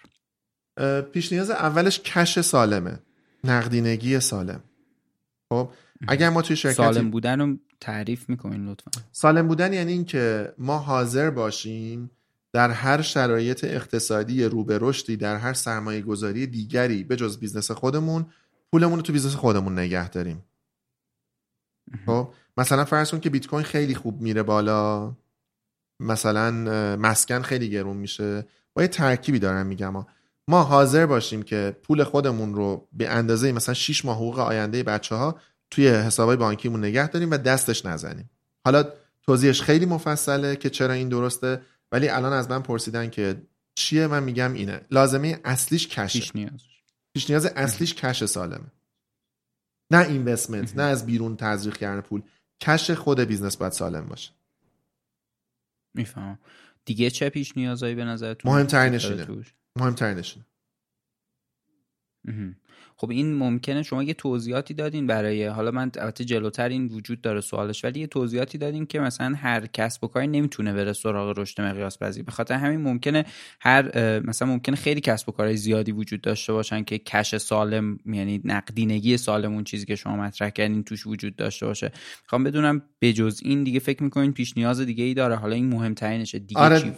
پیش 1.03 1.33
نیاز 1.33 1.51
اولش 1.51 2.01
cash 2.01 2.41
سالمه. 2.41 2.99
نقدینگی 3.45 4.21
سالم. 4.21 4.63
خب 5.49 5.71
اگر 6.09 6.29
ما 6.29 6.43
توی 6.43 6.57
شرکتی 6.57 6.77
سالم 6.77 7.11
بودن 7.11 7.41
رو 7.41 7.57
تعریف 7.81 8.29
می‌کنین 8.29 8.69
لطفا. 8.69 8.91
سالم 9.13 9.49
بودن 9.49 9.73
یعنی 9.73 9.93
این 9.93 10.05
که 10.05 10.55
ما 10.59 10.79
حاضر 10.79 11.31
باشیم 11.31 12.11
در 12.53 12.71
هر 12.71 13.03
شرایط 13.03 13.65
اقتصادی 13.65 14.45
رو 14.45 14.65
به 14.65 14.79
رشدی 14.81 15.17
در 15.17 15.37
هر 15.37 15.53
سرمایه 15.53 16.01
گذاری 16.01 16.47
دیگری 16.47 17.05
به 17.05 17.17
جز 17.17 17.39
business 17.39 17.71
خودمون 17.71 18.27
پولمون 18.73 18.97
رو 18.97 19.03
تو 19.03 19.13
business 19.13 19.35
خودمون 19.35 19.79
نگه 19.79 20.09
داریم. 20.09 20.45
خب 22.07 22.35
مثلا 22.57 22.85
فرض 22.85 23.11
کن 23.11 23.21
که 23.21 23.31
بیت 23.31 23.47
کوین 23.47 23.65
خیلی 23.65 23.95
خوب 23.95 24.21
میره 24.21 24.43
بالا. 24.43 25.13
مثلا 26.01 26.51
مسکن 26.97 27.43
خیلی 27.43 27.71
گرون 27.71 27.97
میشه. 27.97 28.47
با 28.75 28.83
یه 28.83 28.89
ترکیبی 28.89 29.39
دارم 29.39 29.67
میگم 29.67 30.07
ما 30.49 30.63
حاضر 30.63 31.07
باشیم 31.07 31.43
که 31.43 31.77
پول 31.83 32.05
خودمون 32.05 32.55
رو 32.55 32.89
به 32.93 33.09
اندازه 33.09 33.53
مثلا 33.53 33.75
6 33.75 34.05
ماه 34.05 34.17
حقوق 34.17 34.39
آینده 34.39 34.83
بچه 34.83 35.15
ها 35.15 35.39
توی 35.71 35.89
حسابای 35.89 36.37
بانکیمون 36.37 36.85
نگه 36.85 37.09
داریم 37.09 37.31
و 37.31 37.37
دستش 37.37 37.87
نزنیم. 37.87 38.31
حالا 38.65 38.85
توضیحش 39.23 39.63
خیلی 39.63 39.87
مفصله 39.87 40.57
که 40.57 40.71
چرا 40.71 40.93
این 40.93 41.09
درسته. 41.09 41.63
ولی 41.93 42.09
الان 42.09 42.33
از 42.33 42.51
من 42.51 42.63
پرسیدن 42.63 43.11
که 43.11 43.43
چیه 43.75 44.07
من 44.07 44.23
میگم 44.23 44.53
اینه. 44.53 44.81
لازمه 44.91 45.41
اصلیش 45.45 45.89
کشه. 45.89 46.19
پیش 46.19 46.37
نیاز 46.37 46.63
پیش 47.15 47.31
نیاز 47.31 47.47
اصلیش 47.47 47.95
cash 47.95 48.25
سالمه. 48.25 48.73
نه 49.91 50.09
investment 50.09 50.77
نه 50.77 50.83
از 50.83 51.07
بیرون 51.07 51.37
تزریق 51.37 51.77
کردن 51.77 52.01
پول. 52.01 52.23
cash 52.61 52.91
خود 52.91 53.21
business 53.21 53.57
باید 53.57 53.73
سالم 53.73 54.07
باشه. 54.09 54.33
می‌فهمم. 55.95 56.39
دیگه 56.85 57.11
چه 57.11 57.29
پیش 57.29 57.57
نیازایی 57.57 57.95
به 57.95 58.05
نظرتون؟ 58.05 58.53
مهمترینش 58.53 59.05
اینه. 59.05 59.45
مهمترینش 59.77 60.37
خب 63.01 63.11
این 63.11 63.35
ممکنه 63.35 63.83
شما 63.83 64.03
یه 64.03 64.15
توضیحاتی 64.15 64.75
دادین 64.75 65.07
برای 65.07 65.47
حالا 65.47 65.71
من 65.71 65.91
البته 65.99 66.25
جلوتر 66.25 66.69
این 66.69 66.87
وجود 66.87 67.21
داره 67.21 67.41
سوالش 67.41 67.85
ولی 67.85 68.01
یه 68.01 68.07
توضیحاتی 68.07 68.59
دادین 68.59 68.87
که 68.87 69.01
مثلا 69.01 69.35
هر 69.37 69.67
کسب 69.67 70.05
و 70.05 70.07
کاری 70.07 70.27
نمی‌تونه 70.27 70.73
بره 70.73 70.93
سراغ 70.93 71.39
رشد 71.39 71.61
مقیاس 71.61 71.99
پذیر 71.99 72.25
به 72.25 72.33
خاطر 72.33 72.55
همین 72.55 72.81
ممکنه 72.81 73.25
هر 73.61 74.21
مثلا 74.21 74.49
ممکنه 74.49 74.77
خیلی 74.77 75.01
کسب 75.01 75.29
و 75.29 75.33
کارهای 75.33 75.57
زیادی 75.57 75.93
وجود 75.93 76.21
داشته 76.21 76.53
باشن 76.53 76.85
که 76.85 76.99
cash 76.99 77.37
سالم 77.37 77.99
یعنی 78.07 78.41
نقدینگی 78.45 79.17
سالم 79.17 79.53
اون 79.53 79.65
چیزی 79.65 79.87
که 79.87 79.97
شما 79.97 80.17
مطرح 80.17 80.51
کردین 80.51 80.83
توش 80.83 81.07
وجود 81.07 81.37
داشته 81.37 81.67
باشه. 81.67 81.93
می‌خوام 82.23 82.45
بدونم 82.45 82.83
بجز 83.01 83.41
این 83.45 83.65
دیگه 83.65 83.81
فکر 83.81 84.03
می‌کنین 84.03 84.33
پیش 84.33 84.57
نیاز 84.57 84.81
دیگه 84.81 85.05
ای 85.05 85.15
داره؟ 85.15 85.37
حالا 85.37 85.55
این 85.55 85.69
مهمترینشه 85.69 86.39
دیگه 86.39 86.61
آره 86.61 86.81
چی 86.81 86.93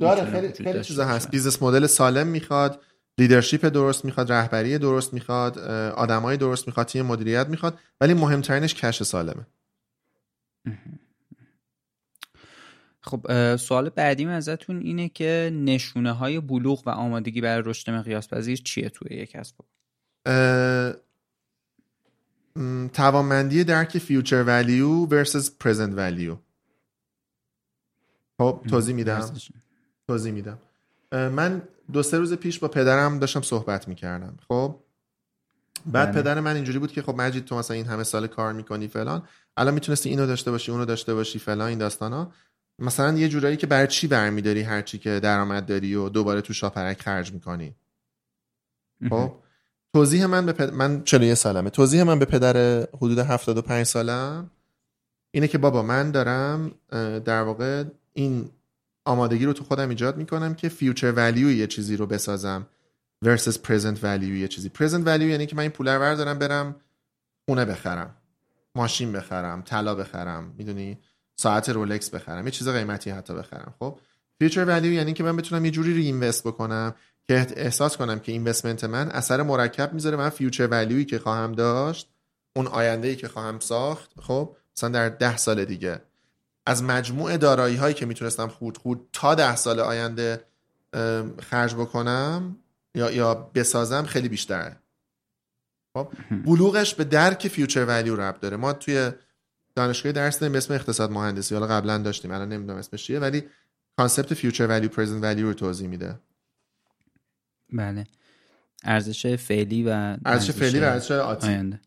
داره 0.00 0.24
خیلی 0.24 0.52
خیلی 0.64 0.84
چیزا 0.84 1.04
هست. 1.04 1.30
business 1.30 1.62
model 1.62 1.86
سالم 1.86 2.26
می‌خواد 2.26 2.80
leadership 3.22 3.68
درست 3.68 4.04
می‌خواد 4.04 4.32
رهبری 4.32 4.78
درست 4.78 5.14
می‌خواد 5.14 5.58
آدمای 5.96 6.36
درست 6.36 6.66
می‌خواد 6.66 6.86
تیم 6.86 7.06
مدیریت 7.06 7.46
می‌خواد 7.48 7.78
ولی 8.00 8.14
مهمترینش 8.14 8.74
cash 8.74 9.02
سالمه. 9.02 9.46
خب 13.00 13.56
سوال 13.56 13.88
بعدیم 13.88 14.28
ازتون 14.28 14.80
اینه 14.80 15.08
که 15.08 15.52
نشونه 15.54 16.12
های 16.12 16.40
بلوغ 16.40 16.86
و 16.86 16.90
آمادگی 16.90 17.40
برای 17.40 17.62
رشد 17.66 17.90
مقیاس 17.90 18.28
پذیر 18.28 18.58
چیه 18.58 18.88
توی 18.88 19.16
یک 19.16 19.30
کسب 19.30 19.54
توانمندی 22.92 23.64
درک 23.64 23.98
فیوچر 23.98 24.42
ولیو 24.42 25.06
versus 25.06 25.50
پرزنت 25.60 25.96
ولیو 25.96 26.36
خب 28.38 28.60
توضیح 28.70 28.94
میدم. 28.94 29.36
توضیح 30.08 30.32
میدم. 30.32 30.58
من 31.12 31.62
دو 31.92 32.02
سه 32.02 32.18
روز 32.18 32.32
پیش 32.32 32.58
با 32.58 32.68
پدرم 32.68 33.18
داشتم 33.18 33.42
صحبت 33.42 33.88
می‌کردم 33.88 34.36
خب؟ 34.48 34.76
بعد 35.86 36.12
بله. 36.12 36.22
پدر 36.22 36.40
من 36.40 36.54
اینجوری 36.54 36.78
بود 36.78 36.92
که 36.92 37.02
خب 37.02 37.14
مجید 37.16 37.44
تو 37.44 37.58
مثلا 37.58 37.76
این 37.76 37.86
همه 37.86 38.02
سال 38.02 38.26
کار 38.26 38.52
می‌کنی 38.52 38.88
فلان 38.88 39.22
الان 39.56 39.74
می‌تونستی 39.74 40.08
اینو 40.08 40.26
داشته 40.26 40.50
باشی 40.50 40.72
اونو 40.72 40.84
داشته 40.84 41.14
باشی 41.14 41.38
فلان 41.38 41.68
این 41.68 41.78
داستانا. 41.78 42.32
مثلا 42.78 43.18
یه 43.18 43.28
جورایی 43.28 43.56
که 43.56 43.66
برای 43.66 43.86
چی 43.86 44.06
برمیداری 44.06 44.62
هرچی 44.62 44.98
که 44.98 45.20
درآمد 45.20 45.66
داری 45.66 45.94
و 45.94 46.08
دوباره 46.08 46.40
تو 46.40 46.52
شاپرک 46.52 47.00
خرج 47.00 47.32
می‌کنی؟ 47.32 47.74
خب؟ 49.08 49.32
توضیح 49.94 50.26
من 50.26 50.46
به 50.46 50.52
پد... 50.52 50.72
من 50.72 51.04
41 51.04 51.34
سالمه. 51.34 51.70
توضیح 51.70 52.02
من 52.02 52.18
به 52.18 52.24
پدر 52.24 52.86
حدود 52.96 53.18
75 53.18 53.86
سالم 53.86 54.50
اینه 55.30 55.48
که 55.48 55.58
بابا 55.58 55.82
من 55.82 56.10
دارم 56.10 56.70
در 57.24 57.42
واقع 57.42 57.84
این 58.12 58.50
آمادگی 59.04 59.44
رو 59.44 59.52
تو 59.52 59.64
خودم 59.64 59.88
ایجاد 59.88 60.16
می‌کنم 60.16 60.54
که 60.54 60.68
فیوچر 60.68 61.12
ولیو 61.12 61.50
یه 61.50 61.66
چیزی 61.66 61.96
رو 61.96 62.06
بسازم 62.06 62.66
versus 63.24 63.54
present 63.54 63.98
value 64.02 64.22
یه 64.22 64.48
چیزی. 64.48 64.70
Present 64.78 65.06
value 65.06 65.22
یعنی 65.22 65.46
که 65.46 65.56
من 65.56 65.62
این 65.62 65.70
پول 65.70 65.88
رو 65.88 66.00
بردارم 66.00 66.38
برم 66.38 66.76
خونه 67.48 67.64
بخرم 67.64 68.16
ماشین 68.74 69.12
بخرم 69.12 69.62
طلا 69.62 69.94
بخرم 69.94 70.54
می‌دونی؟ 70.58 70.98
ساعت 71.36 71.68
رولکس 71.68 72.10
بخرم 72.10 72.44
یه 72.44 72.50
چیز 72.50 72.68
قیمتی 72.68 73.10
حتی 73.10 73.34
بخرم 73.34 73.74
خب؟ 73.78 73.98
future 74.38 74.64
value 74.64 74.92
یعنی 74.92 75.12
که 75.12 75.24
من 75.24 75.36
بتونم 75.36 75.64
یه 75.64 75.70
جوری 75.70 75.94
reinvest 75.94 76.46
بکنم 76.46 76.94
که 77.28 77.46
احساس 77.56 77.96
کنم 77.96 78.18
که 78.20 78.32
investment 78.32 78.84
من 78.84 79.10
اثر 79.10 79.42
مرکب 79.42 79.92
می‌ذاره 79.92 80.16
من 80.16 80.28
future 80.28 80.66
value 80.66 80.98
ی 80.98 81.04
که 81.04 81.18
خواهم 81.18 81.52
داشت 81.52 82.08
اون 82.56 82.66
آینده 82.66 83.16
که 83.16 83.28
خواهم 83.28 83.58
ساخت 83.58 84.10
خب؟ 84.20 84.56
مثلا 84.76 84.88
در 84.88 85.08
ده 85.08 85.36
سال 85.36 85.64
دیگه. 85.64 86.02
از 86.66 86.82
مجموع 86.82 87.36
دارایی 87.36 87.76
هایی 87.76 87.94
که 87.94 88.06
می‌تونستم 88.06 88.48
خود 88.48 88.78
خود 88.78 89.08
تا 89.12 89.34
ده 89.34 89.56
سال 89.56 89.80
آینده 89.80 90.44
خرج 91.40 91.74
بکنم 91.74 92.56
یا 92.94 93.10
یا 93.10 93.34
بسازم 93.34 94.02
خیلی 94.02 94.28
بیشتره. 94.28 94.76
خب 95.94 96.08
بلوغش 96.44 96.94
به 96.94 97.04
درک 97.04 97.48
future 97.48 97.84
value 97.84 98.16
ربط 98.16 98.40
داره. 98.40 98.56
ما 98.56 98.72
توی 98.72 99.10
دانشگاه 99.74 100.12
درس 100.12 100.38
داریم 100.38 100.56
اسم 100.56 100.74
اقتصاد 100.74 101.10
مهندسی. 101.10 101.54
حالا 101.54 101.66
قبلا 101.66 101.98
داشتیم 101.98 102.30
الان 102.30 102.48
نمی‌دونم 102.48 102.78
اسمش 102.78 103.04
چیه 103.04 103.18
ولی 103.18 103.42
concept 103.96 104.34
future 104.34 104.66
value 104.66 104.88
present 104.88 105.22
value 105.22 105.46
رو 105.46 105.54
توضیح 105.54 105.88
میده. 105.88 106.18
بله. 107.72 108.06
ارزش 108.84 109.26
فعلی 109.26 109.84
و 109.84 110.16
ارزش 110.24 110.50
فعلی 110.50 110.80
و 110.80 110.84
ارزش 110.84 111.10
آتی. 111.10 111.78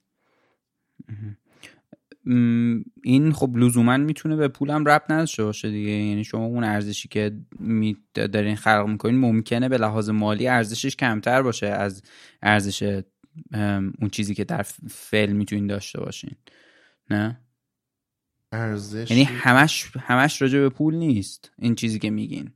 این 3.03 3.31
خب 3.33 3.57
لزوما 3.57 3.97
می‌تونه 3.97 4.35
به 4.35 4.47
پولم 4.47 4.85
ربط 4.85 5.11
نداشته 5.11 5.43
باشه 5.43 5.71
دیگه. 5.71 5.91
یعنی 5.91 6.23
شما 6.23 6.45
اون 6.45 6.63
ارزشی 6.63 7.07
که 7.07 7.37
دارین 7.59 8.55
خلق 8.55 8.85
می‌کنین 8.87 9.17
ممکنه 9.17 9.69
به 9.69 9.77
لحاظ 9.77 10.09
مالی 10.09 10.47
ارزشش 10.47 10.95
کمتر 10.95 11.41
باشه 11.41 11.67
از 11.67 12.01
ارزش 12.41 13.03
اون 14.01 14.09
چیزی 14.11 14.35
که 14.35 14.43
در 14.43 14.61
فعل 14.89 15.31
می‌تونین 15.31 15.67
داشته 15.67 15.99
باشین. 15.99 16.35
نه؟ 17.09 17.39
ارزش 18.51 19.11
یعنی 19.11 19.23
همش 19.23 19.91
همش 19.99 20.41
راجع 20.41 20.59
به 20.59 20.69
پول 20.69 20.95
نیست 20.95 21.51
این 21.59 21.75
چیزی 21.75 21.99
که 21.99 22.09
میگین. 22.09 22.51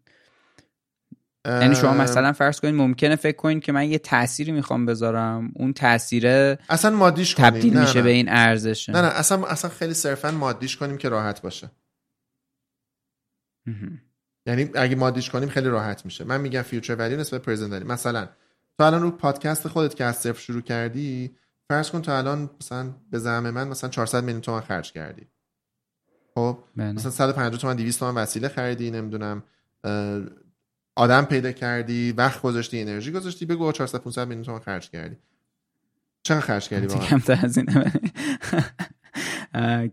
یعنی 1.49 1.75
شما 1.75 1.93
مثلا 1.93 2.33
فرض 2.33 2.59
کنید 2.59 2.75
ممکنه 2.75 3.15
فکر 3.15 3.37
کنید 3.37 3.63
که 3.63 3.71
من 3.71 3.89
یه 3.89 3.97
تأثیری 3.97 4.51
می‌خوام 4.51 4.85
بذارم 4.85 5.51
اون 5.55 5.73
تاثیر 5.73 6.27
اصلا 6.69 6.95
مادیش 6.95 7.35
کنیم 7.35 7.49
تبدیل 7.49 7.79
میشه 7.79 8.01
به 8.01 8.09
این 8.09 8.29
ارزش. 8.29 8.89
نه 8.89 9.01
نه 9.01 9.07
اصلا 9.07 9.45
اصلا 9.45 9.71
خیلی 9.71 9.93
صرفا 9.93 10.31
مادیش 10.31 10.77
کنیم 10.77 10.97
که 10.97 11.09
راحت 11.09 11.41
باشه. 11.41 11.71
یعنی 14.45 14.69
اگه 14.75 14.95
مادیش 14.95 15.29
کنیم 15.29 15.49
خیلی 15.49 15.69
راحت 15.69 16.05
میشه. 16.05 16.23
من 16.23 16.41
میگم 16.41 16.61
فیوچر 16.61 16.95
ولی 16.95 17.15
نسبت 17.17 17.41
پرزنت 17.41 17.71
ولی 17.71 17.83
مثلا 17.83 18.27
تو 18.77 18.83
الان 18.83 19.01
رو 19.01 19.11
پادکست 19.11 19.67
خودت 19.67 19.95
که 19.95 20.03
از 20.03 20.15
صفر 20.15 20.39
شروع 20.39 20.61
کردی 20.61 21.35
فرض 21.69 21.89
کن 21.89 22.01
تو 22.01 22.11
الان 22.11 22.49
مثلا 22.61 22.89
به 23.11 23.19
زعم 23.19 23.49
من 23.49 23.67
مثلا 23.67 23.89
400 23.89 24.23
میلیون 24.23 24.41
تومان 24.41 24.61
خرج 24.61 24.91
کردی. 24.91 25.27
خب؟ 26.35 26.57
بله. 26.75 26.91
مثلا 26.91 27.11
150 27.11 27.61
تومن 27.61 27.75
200 27.75 27.99
تومن 27.99 28.21
وسیله 28.21 28.47
خریدی 28.47 28.91
نمی‌دونم 28.91 29.43
آدم 30.99 31.25
پیدا 31.25 31.51
کردی 31.51 32.11
وقت 32.11 32.41
گذاشتی 32.41 32.81
انرژی 32.81 33.11
گذاشتی 33.11 33.45
بگو 33.45 33.71
400 33.71 33.99
500 33.99 34.27
میلیون 34.27 34.45
تومان 34.45 34.61
خرج 34.61 34.89
کردی. 34.89 35.15
چقدر 36.23 36.39
خرج 36.39 36.69
کردی 36.69 36.87
واقعا؟ 36.87 37.07
کمتر 37.07 37.39
از 37.43 37.57
اینه. 37.57 37.91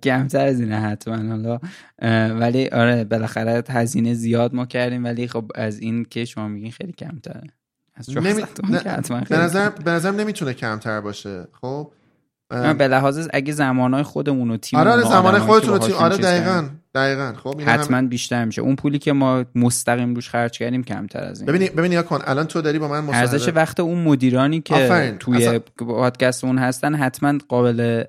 کمتر 0.02 0.46
از 0.46 0.60
اینه 0.60 0.80
حتما 0.80 1.16
حالا. 1.16 1.58
ولی 2.40 2.68
آره 2.68 3.04
بالاخره 3.04 3.64
هزینه 3.68 4.14
زیاد 4.14 4.54
ما 4.54 4.66
کردیم 4.66 5.04
ولی 5.04 5.28
خب 5.28 5.50
از 5.54 5.78
این 5.78 6.04
که 6.04 6.24
شما 6.24 6.48
میگین 6.48 6.70
خیلی 6.70 6.92
کمتره. 6.92 7.42
نمی... 8.08 8.42
به 9.28 9.38
نظر 9.38 9.70
به 9.70 9.90
نظر 9.90 10.10
نمی‌تونه 10.10 10.54
کمتر 10.54 11.00
باشه 11.00 11.48
خب؟ 11.60 11.92
به 12.48 12.88
لحاظ 12.88 13.28
اگه 13.32 13.52
زمانهای 13.52 14.02
خودمون 14.02 14.50
و 14.50 14.56
تیم 14.56 14.78
آره, 14.78 14.90
آره 14.90 15.02
زمانهای 15.02 15.40
خودتون 15.40 15.74
و 15.74 15.78
تیم 15.78 15.94
آره 15.94 16.16
دقیقاً. 16.16 16.68
دقیقا. 16.96 17.32
خب 17.42 17.60
حتما 17.60 18.02
بیشتر 18.02 18.44
میشه. 18.44 18.62
اون 18.62 18.76
پولی 18.76 18.98
که 18.98 19.12
ما 19.12 19.44
مستقیم 19.54 20.14
روش 20.14 20.28
خرج 20.28 20.58
کردیم 20.58 20.84
کمتر 20.84 21.20
از 21.20 21.40
این. 21.40 21.46
ببینی 21.46 21.68
ببینی 21.68 22.02
کن 22.02 22.20
الان 22.24 22.46
تو 22.46 22.60
داری 22.60 22.78
با 22.78 22.88
من 22.88 23.00
مصاحبه 23.00 23.18
ارزش 23.18 23.48
وقت 23.54 23.80
اون 23.80 24.02
مدیرانی 24.02 24.60
که 24.60 24.74
آفرین. 24.74 25.18
توی 25.18 25.36
اصلا... 25.36 25.58
پادکست 25.78 26.44
اون 26.44 26.58
هستن 26.58 26.94
حتما 26.94 27.38
قابل 27.48 28.04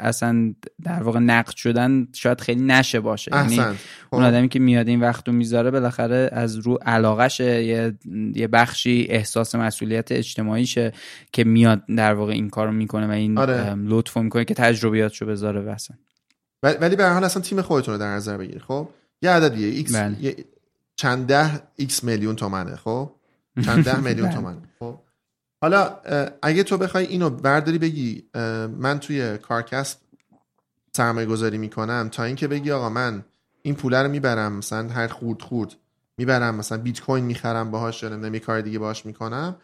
اصلا 0.00 0.54
در 0.84 1.02
واقع 1.02 1.18
نقد 1.18 1.56
شدن 1.56 2.08
شاید 2.12 2.40
خیلی 2.40 2.62
نشه 2.62 3.00
باشه. 3.00 3.30
یعنی 3.34 3.58
اون 3.58 3.76
خب. 4.10 4.16
آدمی 4.16 4.48
که 4.48 4.58
میاد 4.58 4.88
این 4.88 5.00
وقت 5.00 5.28
رو 5.28 5.34
می‌ذاره 5.34 5.70
بالاخره 5.70 6.30
از 6.32 6.56
رو 6.56 6.78
علاقش 6.86 7.40
یه, 7.40 7.94
یه 8.34 8.46
بخشی 8.46 9.06
احساس 9.10 9.54
مسئولیت 9.54 10.12
اجتماعیشه 10.12 10.92
که 11.32 11.44
میاد 11.44 11.82
در 11.96 12.14
واقع 12.14 12.32
این 12.32 12.50
کارو 12.50 12.72
می‌کنه 12.72 13.06
و 13.06 13.10
این 13.10 13.38
آره. 13.38 13.74
لطف 13.74 14.16
می‌کنه 14.16 14.44
که 14.44 14.54
تجربیاتشو 14.54 15.26
بذاره 15.26 15.60
واسه 15.60 15.94
ولی 16.64 16.96
به 16.96 17.04
هر 17.04 17.12
حال 17.12 17.24
اصلا 17.24 17.42
تیم 17.42 17.62
خودتون 17.62 17.94
رو 17.94 18.00
در 18.00 18.14
نظر 18.14 18.36
بگیر 18.36 18.62
خب؟ 18.68 18.88
یه 19.22 19.30
عددیه 19.30 19.66
ایکس 19.68 19.94
بله. 19.96 20.44
چند 20.96 21.26
ده 21.26 21.62
ایکس 21.76 22.04
میلیون 22.04 22.36
تومنه 22.36 22.76
خب؟ 22.76 23.10
چند 23.64 23.84
ده 23.84 24.00
میلیون 24.08 24.28
بله. 24.28 24.36
تومن 24.36 24.56
خب؟ 24.78 24.98
حالا 25.62 25.96
اگه 26.42 26.62
تو 26.62 26.76
بخوای 26.76 27.06
اینو 27.06 27.30
برداری 27.30 27.78
بگی 27.78 28.24
من 28.78 28.98
توی 29.00 29.38
کارکسب 29.38 29.98
سرمایه 30.96 31.26
گذاری 31.26 31.58
می‌کنم 31.58 32.08
تا 32.12 32.24
اینکه 32.24 32.48
بگی 32.48 32.70
آقا 32.70 32.88
من 32.88 33.24
این 33.62 33.74
پوله 33.74 34.02
رو 34.02 34.08
می‌برم 34.08 34.52
مثلا 34.52 34.88
هر 34.88 35.08
خورد 35.08 35.42
خورد 35.42 35.74
می‌برم 36.18 36.54
مثلا 36.54 36.78
بیت‌کوین 36.78 37.24
می‌خرم 37.24 37.70
باهاش 37.70 38.02
یا 38.02 38.08
نمی‌دونم 38.08 38.38
کار 38.38 38.60
دیگه 38.60 38.78
باهاش 38.78 39.06
می‌کنم 39.06 39.56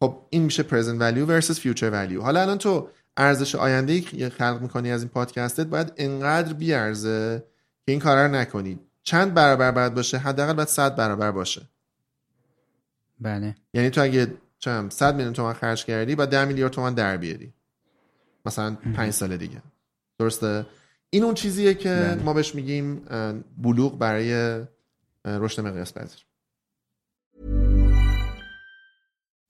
خب 0.00 0.16
این 0.30 0.42
میشه 0.42 0.62
present 0.62 1.00
value 1.00 1.26
versus 1.26 1.60
future 1.60 1.90
value 1.90 2.22
حالا 2.22 2.42
الان 2.42 2.58
تو 2.58 2.88
ارزش 3.18 3.54
آینده 3.54 3.92
ای 3.92 4.30
خلق 4.30 4.58
می‌کنی 4.62 4.90
از 4.90 5.02
این 5.02 5.08
پادکستت 5.08 5.66
باید 5.66 5.92
انقدر 5.96 6.52
بیارزه 6.52 7.44
که 7.86 7.92
این 7.92 8.00
کارا 8.00 8.26
رو 8.26 8.32
نکنی. 8.32 8.80
چند 9.02 9.34
برابر 9.34 9.70
باید 9.70 9.94
باشه؟ 9.94 10.18
حداقل 10.18 10.52
باید 10.52 10.68
100 10.68 10.96
برابر 10.96 11.30
باشه. 11.30 11.62
بله. 13.20 13.54
یعنی 13.74 13.90
تو 13.90 14.02
اگه 14.02 14.88
100 14.88 15.14
میلیون 15.14 15.32
تومان 15.32 15.54
خرج 15.54 15.84
کردی 15.84 16.14
با 16.14 16.26
10 16.26 16.44
میلیارد 16.44 16.72
تومان 16.72 16.94
در 16.94 17.16
بیاری. 17.16 17.52
مثلا 18.46 18.76
5 18.96 19.12
سال 19.12 19.36
دیگه. 19.36 19.62
درسته؟ 20.18 20.66
این 21.10 21.24
اون 21.24 21.34
چیزیه 21.34 21.74
که 21.74 21.88
بله. 21.88 22.22
ما 22.22 22.32
بهش 22.32 22.54
میگیم 22.54 23.02
بلوغ 23.58 23.98
برای 23.98 24.60
رشد 25.24 25.60
مقیاس 25.60 25.92
پذیر. 25.92 26.24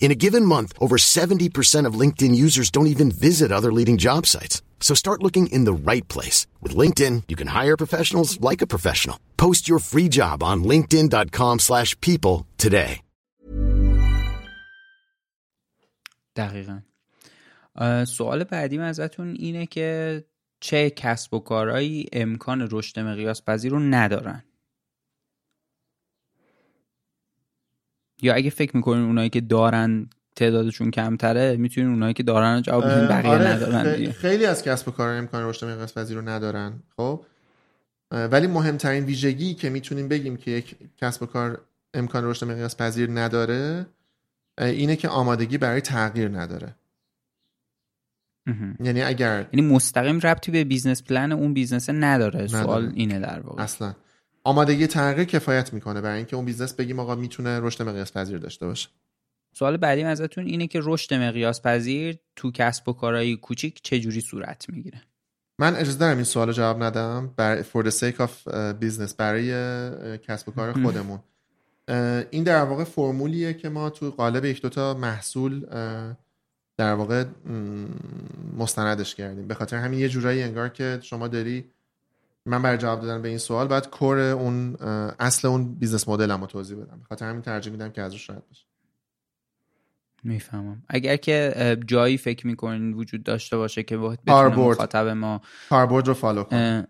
In 0.00 0.10
a 0.10 0.20
given 0.26 0.44
month, 0.44 0.74
over 0.78 0.96
70% 0.96 1.86
of 1.88 1.98
LinkedIn 2.02 2.34
users 2.46 2.70
don't 2.70 2.92
even 2.94 3.10
visit 3.10 3.50
other 3.50 3.72
leading 3.72 3.96
job 3.96 4.26
sites. 4.26 4.62
So 4.86 4.94
start 4.94 5.22
looking 5.22 5.46
in 5.46 5.64
the 5.64 5.72
right 5.72 6.06
place. 6.14 6.46
With 6.62 6.76
LinkedIn, 6.76 7.22
you 7.30 7.36
can 7.36 7.48
hire 7.58 7.76
professionals 7.76 8.38
like 8.48 8.60
a 8.60 8.66
professional. 8.66 9.18
Post 9.38 9.66
your 9.66 9.78
free 9.78 10.10
job 10.10 10.42
on 10.42 10.62
linkedin.com 10.62 11.58
slash 11.58 11.98
people 12.00 12.46
today. 12.58 13.00
دقیقا 16.36 16.80
سوال 18.04 18.44
بعدیم 18.44 18.80
ازتون 18.80 19.34
اینه 19.34 19.66
که 19.66 20.24
چه 20.60 20.90
کسب 20.90 21.34
و 21.34 21.38
کارهایی 21.38 22.06
امکان 22.12 22.68
رشد 22.70 23.00
مقیاس 23.00 23.42
پذیر 23.42 23.72
رو 23.72 23.78
ندارن 23.78 24.44
یا 28.21 28.33
اگه 28.33 28.49
فکر 28.49 28.75
می‌کنین 28.75 29.03
اونایی 29.03 29.29
که 29.29 29.41
دارن 29.41 30.09
تعدادشون 30.35 30.91
کمتره 30.91 31.57
می‌تونین 31.57 31.89
اونایی 31.89 32.13
که 32.13 32.23
دارن 32.23 32.55
رو 32.55 32.61
جواب 32.61 32.85
بدین 32.85 33.07
بقیه 33.07 33.31
آره 33.31 33.47
ندارن 33.47 33.83
خیلی, 33.83 34.11
خیلی 34.11 34.45
از 34.45 34.63
کسب 34.63 34.87
و 34.87 34.91
کارها 34.91 35.17
امکان 35.17 35.49
رشد 35.49 35.65
مقیاس 35.65 35.97
پذیر 35.97 36.17
رو 36.17 36.29
ندارن 36.29 36.73
خب؟ 36.97 37.25
ولی 38.11 38.47
مهمترین 38.47 39.03
ویژگی 39.03 39.53
که 39.53 39.69
می‌تونیم 39.69 40.07
بگیم 40.07 40.37
که 40.37 40.51
یک 40.51 40.75
کسب 40.97 41.23
و 41.23 41.25
کار 41.25 41.61
امکان 41.93 42.25
رشد 42.25 42.45
مقیاس 42.45 42.77
پذیر 42.77 43.09
نداره 43.11 43.85
اینه 44.59 44.95
که 44.95 45.09
آمادگی 45.09 45.57
برای 45.57 45.81
تغییر 45.81 46.29
نداره. 46.29 46.75
یعنی 48.79 49.01
اگر 49.01 49.45
یعنی 49.53 49.67
مستقیم 49.67 50.19
ربطی 50.19 50.51
به 50.51 50.63
business 50.63 51.03
plan 51.03 51.31
اون 51.31 51.53
بیزنس 51.53 51.89
نداره, 51.89 52.43
نداره. 52.43 52.47
سوال 52.47 52.91
اینه 52.95 53.19
در 53.19 53.39
واقع. 53.39 53.63
اصلا. 53.63 53.95
آمادگی 54.49 54.87
تغییر 54.87 55.27
کفایت 55.27 55.73
می‌کنه 55.73 56.01
برای 56.01 56.17
اینکه 56.17 56.35
اون 56.35 56.45
بیزنس 56.45 56.73
بگیم 56.73 56.99
آقا 56.99 57.15
می‌تونه 57.15 57.59
رشد 57.59 57.83
مقیاس 57.83 58.11
پذیر 58.11 58.37
داشته 58.37 58.65
باشه. 58.65 58.89
سوال 59.53 59.77
بعدی 59.77 60.03
ازتون 60.03 60.45
اینه 60.45 60.67
که 60.67 60.79
رشد 60.83 61.13
مقیاس 61.13 61.61
پذیر 61.61 62.17
تو 62.35 62.51
کسب 62.51 62.89
و 62.89 62.93
کارهای 62.93 63.35
کوچیک 63.35 63.79
چجوری 63.83 64.21
صورت 64.21 64.69
می‌گیره؟ 64.69 65.01
من 65.59 65.75
اجازه 65.75 65.99
دارم 65.99 66.15
این 66.15 66.23
سوال 66.23 66.51
جواب 66.51 66.83
ندم 66.83 67.63
for 67.63 67.83
the 67.83 67.91
sake 67.91 68.17
of 68.17 68.29
business 68.81 69.15
برای 69.17 69.51
کسب 70.17 70.49
و 70.49 70.51
کار 70.51 70.73
خودمون. 70.73 71.19
این 72.31 72.43
در 72.43 72.63
واقع 72.63 72.83
فرمولیه 72.83 73.53
که 73.53 73.69
ما 73.69 73.89
تو 73.89 74.11
قالب 74.11 74.45
یک 74.45 74.61
دوتا 74.61 74.93
محصول 74.93 75.65
در 76.77 76.93
واقع 76.93 77.25
مستندش 78.57 79.15
کردیم. 79.15 79.47
به 79.47 79.53
خاطر 79.53 79.77
همین 79.77 79.99
یه 79.99 80.09
جورایی 80.09 80.43
انگار 80.43 80.69
که 80.69 80.99
شما 81.01 81.27
داری 81.27 81.65
من 82.49 82.61
برای 82.61 82.77
جواب 82.77 83.01
دادن 83.01 83.21
به 83.21 83.29
این 83.29 83.37
سوال 83.37 83.67
باید 83.67 83.87
core 83.87 84.19
اون 84.19 84.75
اصل 85.19 85.47
اون 85.47 85.75
business 85.75 86.09
model 86.09 86.31
رو 86.31 86.45
توضیح 86.45 86.77
بدم. 86.77 87.01
خاطر 87.09 87.29
همین 87.29 87.41
ترجیح 87.41 87.71
میدم 87.71 87.89
که 87.89 88.01
ازش 88.01 88.29
رد 88.29 88.43
بشه. 88.51 88.65
می‌فهمم. 90.23 90.83
اگر 90.87 91.15
که 91.15 91.77
جایی 91.85 92.17
فکر 92.17 92.47
می‌کنین 92.47 92.93
وجود 92.93 93.23
داشته 93.23 93.57
باشه 93.57 93.83
که 93.83 93.97
بتونه 93.97 94.55
مخاطب 94.55 95.07
ما 95.07 95.41
کاربرد 95.69 96.07
رو 96.07 96.13
فالو 96.13 96.43
کنه 96.43 96.87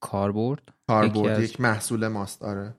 کاربرد 0.00 0.62
کاربرد 0.86 1.42
یک 1.42 1.60
محصول 1.60 2.08
ماست. 2.08 2.42
آره. 2.42 2.74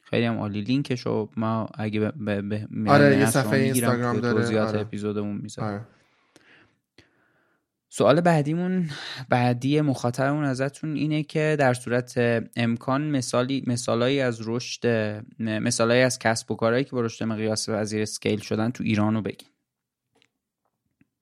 خیلی 0.00 0.26
هم 0.26 0.38
عالی. 0.38 0.60
لینکش 0.60 1.06
رو 1.06 1.30
ما 1.36 1.68
اگه 1.74 2.00
به 2.10 2.68
آره 2.88 3.18
یه 3.18 3.26
صفحه 3.26 3.58
اینستاگرام 3.58 4.20
داره. 4.20 4.40
توضیحات 4.40 4.68
آره. 4.68 4.80
اپیزودمون 4.80 5.36
می‌ذارم. 5.36 5.68
آره. 5.68 5.84
سوال 7.94 8.20
بعدیمون 8.20 8.90
بعدی 9.28 9.80
مخاطبمون 9.80 10.44
ازتون 10.44 10.96
اینه 10.96 11.22
که 11.22 11.56
در 11.58 11.74
صورت 11.74 12.14
امکان 12.56 13.10
مثالی 13.10 13.64
مثالایی 13.66 14.20
از 14.20 14.38
رشد 14.44 14.86
مثالایی 15.38 16.02
از 16.02 16.18
کسب 16.18 16.50
و 16.50 16.54
کارهایی 16.56 16.84
که 16.84 16.90
با 16.90 17.00
رشد 17.00 17.24
مقیاس 17.24 17.68
وزیر 17.68 18.02
scale 18.02 18.40
شدن 18.40 18.70
تو 18.70 18.84
ایران 18.84 19.14
رو 19.14 19.22
بگین. 19.22 19.48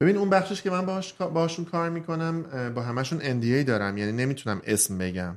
ببین 0.00 0.16
اون 0.16 0.30
بخشش 0.30 0.62
که 0.62 0.70
من 0.70 0.86
باهاش 0.86 1.12
باهاشون 1.12 1.64
کار 1.64 1.90
می‌کنم 1.90 2.42
با 2.74 2.82
همشون 2.82 3.18
NDA 3.20 3.64
دارم. 3.66 3.98
یعنی 3.98 4.12
نمی‌تونم 4.12 4.62
اسم 4.64 4.98
بگم. 4.98 5.36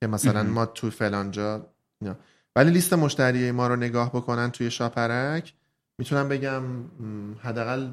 که 0.00 0.06
مثلا 0.06 0.42
ما 0.42 0.66
تو 0.66 0.90
فلانجا. 0.90 1.66
ولی 2.56 2.70
لیست 2.70 2.92
مشتری 2.92 3.50
ما 3.50 3.66
رو 3.66 3.76
نگاه 3.76 4.08
بکنن 4.08 4.50
توی 4.50 4.70
شاپرک 4.70 5.54
می‌تونم 5.98 6.28
بگم 6.28 6.62
حداقل 7.38 7.88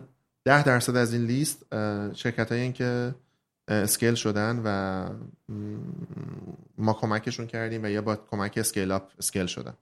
ده 0.48 0.64
درصد 0.64 0.96
از 0.96 1.14
این 1.14 1.26
لیست 1.26 1.66
شرکت 2.16 2.52
هایی 2.52 2.72
که 2.72 3.16
scale 3.68 4.16
شدن 4.16 4.62
و 4.66 5.10
ما 6.78 6.94
کمکشون 6.94 7.48
کردیم 7.48 7.84
و 7.84 7.90
یا 7.90 8.02
با 8.02 8.16
کمک 8.16 8.54
scale 8.58 8.92
up 8.92 9.12
scale 9.20 9.46
شدن. 9.46 9.74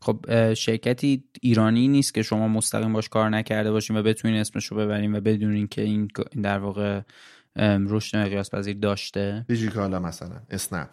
خب 0.00 0.54
شرکتی 0.54 1.24
ایرانی 1.40 1.88
نیست 1.88 2.14
که 2.14 2.22
شما 2.22 2.48
مستقیم 2.48 2.92
باش 2.92 3.08
کار 3.08 3.30
نکرده 3.30 3.72
باشین 3.72 3.96
و 3.96 4.02
بتونین 4.02 4.40
اسمش 4.40 4.66
رو 4.66 4.76
ببرین 4.76 5.16
و 5.16 5.20
بدونین 5.20 5.68
که 5.68 5.82
این 5.82 6.08
در 6.42 6.58
واقع 6.58 7.00
رشد 7.56 8.16
مقیاس 8.16 8.50
پذیر 8.50 8.76
داشته؟ 8.76 9.44
دیجیکالا 9.48 9.98
مثلا 9.98 10.40
اسنپ. 10.50 10.90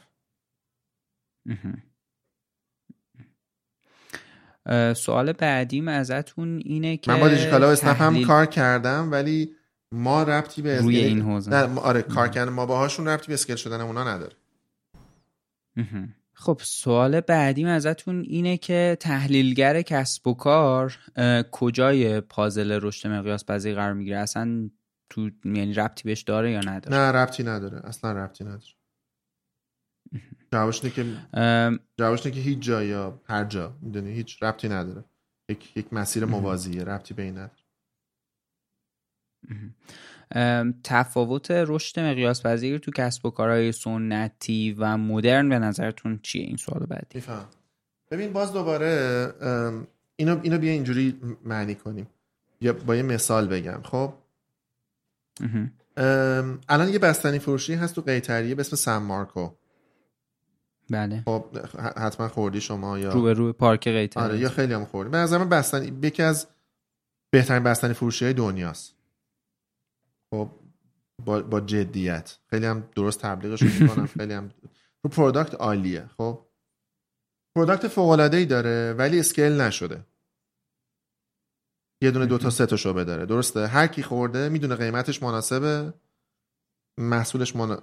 سوال 4.95 5.31
بعدیم 5.31 5.87
ازتون 5.87 6.61
اینه 6.65 6.97
که 6.97 7.11
من 7.11 7.19
با 7.19 7.29
دیجیکالا 7.29 7.67
و 7.67 7.71
اسنپ 7.71 8.01
هم 8.01 8.23
کار 8.23 8.45
کردم 8.45 9.11
ولی 9.11 9.55
ما 9.91 10.23
ربطی 10.23 10.61
به 10.61 10.79
روی 10.79 10.97
این 10.97 11.21
حوزه. 11.21 11.55
آره 11.79 12.01
کار 12.01 12.27
کردن 12.27 12.51
ما 12.51 12.65
باهاشون 12.65 13.07
ربطی 13.07 13.27
به 13.27 13.33
اسکیل 13.33 13.55
شدن 13.55 13.81
اونا 13.81 14.15
نداره. 14.15 14.35
خب 16.33 16.59
سوال 16.63 17.21
بعدیم 17.21 17.67
ازتون 17.67 18.21
اینه 18.21 18.57
که 18.57 18.97
تحلیلگر 18.99 19.81
کسب 19.81 20.27
و 20.27 20.33
کار 20.33 20.97
کجای 21.51 22.21
پازل 22.21 22.79
رشد 22.81 23.07
مقیاس 23.07 23.45
پذیر 23.45 23.75
قرار 23.75 23.93
می‌گیره؟ 23.93 24.17
اصلا 24.17 24.69
تو 25.09 25.29
یعنی 25.45 25.73
ربطی 25.73 26.03
بهش 26.03 26.21
داره 26.21 26.51
یا 26.51 26.59
نداره؟ 26.59 26.97
نه 26.97 27.11
ربطی 27.11 27.43
نداره. 27.43 27.81
اصلا 27.83 28.11
ربطی 28.11 28.43
نداره. 28.43 28.63
جوابش 30.51 30.81
که 30.81 31.05
جوابش 31.97 32.21
که 32.21 32.29
هیچ 32.29 32.59
جا 32.59 32.83
یا 32.83 33.21
هر 33.25 33.45
جا 33.45 33.77
می‌دونی 33.81 34.11
هیچ 34.11 34.43
ربطی 34.43 34.69
نداره. 34.69 35.03
یک 35.49 35.77
یک 35.77 35.93
مسیر 35.93 36.25
موازیه 36.25 36.83
ربطی 36.83 37.13
به 37.13 37.23
این 37.23 37.37
نداره. 37.37 37.51
تفاوت 40.83 41.51
رشد 41.51 41.99
مقیاس 41.99 42.45
پذیر 42.45 42.77
تو 42.77 42.91
کسب 42.91 43.25
و 43.25 43.29
کارهای 43.29 43.71
سنتی 43.71 44.75
و 44.79 44.97
مدرن 44.97 45.49
به 45.49 45.59
نظرتون 45.59 46.19
چیه؟ 46.23 46.43
این 46.43 46.57
سوال 46.57 46.85
بعدی. 46.85 47.23
ببین 48.11 48.33
باز 48.33 48.53
دوباره 48.53 49.33
اینو 50.15 50.39
اینو 50.43 50.57
بیا 50.57 50.71
اینجوری 50.71 51.19
معنی 51.43 51.75
کنیم. 51.75 52.07
یا 52.61 52.73
با 52.73 52.95
یه 52.95 53.03
مثال 53.03 53.47
بگم 53.47 53.81
خب؟ 53.83 54.13
الان 56.69 56.89
یه 56.89 56.99
بستنی 56.99 57.39
فروشی 57.39 57.73
هست 57.73 57.95
تو 57.95 58.01
قیتریه 58.01 58.55
به 58.55 58.61
اسم 58.61 58.75
سم 58.75 58.97
مارکو. 58.97 59.49
بله. 60.89 61.23
خب 61.25 61.57
حتما 61.97 62.27
خوردی 62.27 62.61
شما 62.61 62.99
یا؟ 62.99 63.13
رو 63.13 63.33
روی 63.33 63.53
پارک 63.53 63.87
قیتریه 63.87 64.25
آره 64.25 64.39
یا 64.39 64.49
خیلی 64.49 64.73
هم 64.73 64.85
خوردی. 64.85 65.11
به 65.11 65.17
نظر 65.17 65.37
من 65.37 65.49
بستنی 65.49 66.07
یکی 66.07 66.23
از 66.23 66.47
بهترین 67.31 67.63
بستنی 67.63 67.93
فروشی 67.93 68.25
های 68.25 68.33
دنیاست. 68.33 68.95
خب 70.33 70.49
با, 71.25 71.41
با 71.41 71.61
جدیت. 71.61 72.37
خیلی 72.49 72.65
هم 72.65 72.89
درست 72.95 73.19
تبلیغش 73.19 73.61
می‌کنم. 73.61 74.05
خیلی 74.17 74.33
هم 74.33 74.51
رو 75.03 75.09
product 75.09 75.55
عالیه. 75.55 76.09
خب 76.17 76.45
product 77.55 77.87
فوق 77.87 78.09
العاده 78.09 78.37
ای 78.37 78.45
داره 78.45 78.93
ولی 78.93 79.19
scale 79.19 79.61
نشده. 79.61 80.05
یه 82.01 82.11
دونه 82.11 82.25
دو 82.25 82.37
تا 82.37 82.49
سه 82.49 82.65
تا 82.65 82.75
شعبه 82.75 83.03
داره 83.03 83.25
درسته؟ 83.25 83.67
هر 83.67 83.87
کی 83.87 84.03
خورده 84.03 84.49
می‌دونه 84.49 84.75
قیمتش 84.75 85.23
مناسبه. 85.23 85.93
محصولش 86.97 87.55
من... 87.55 87.77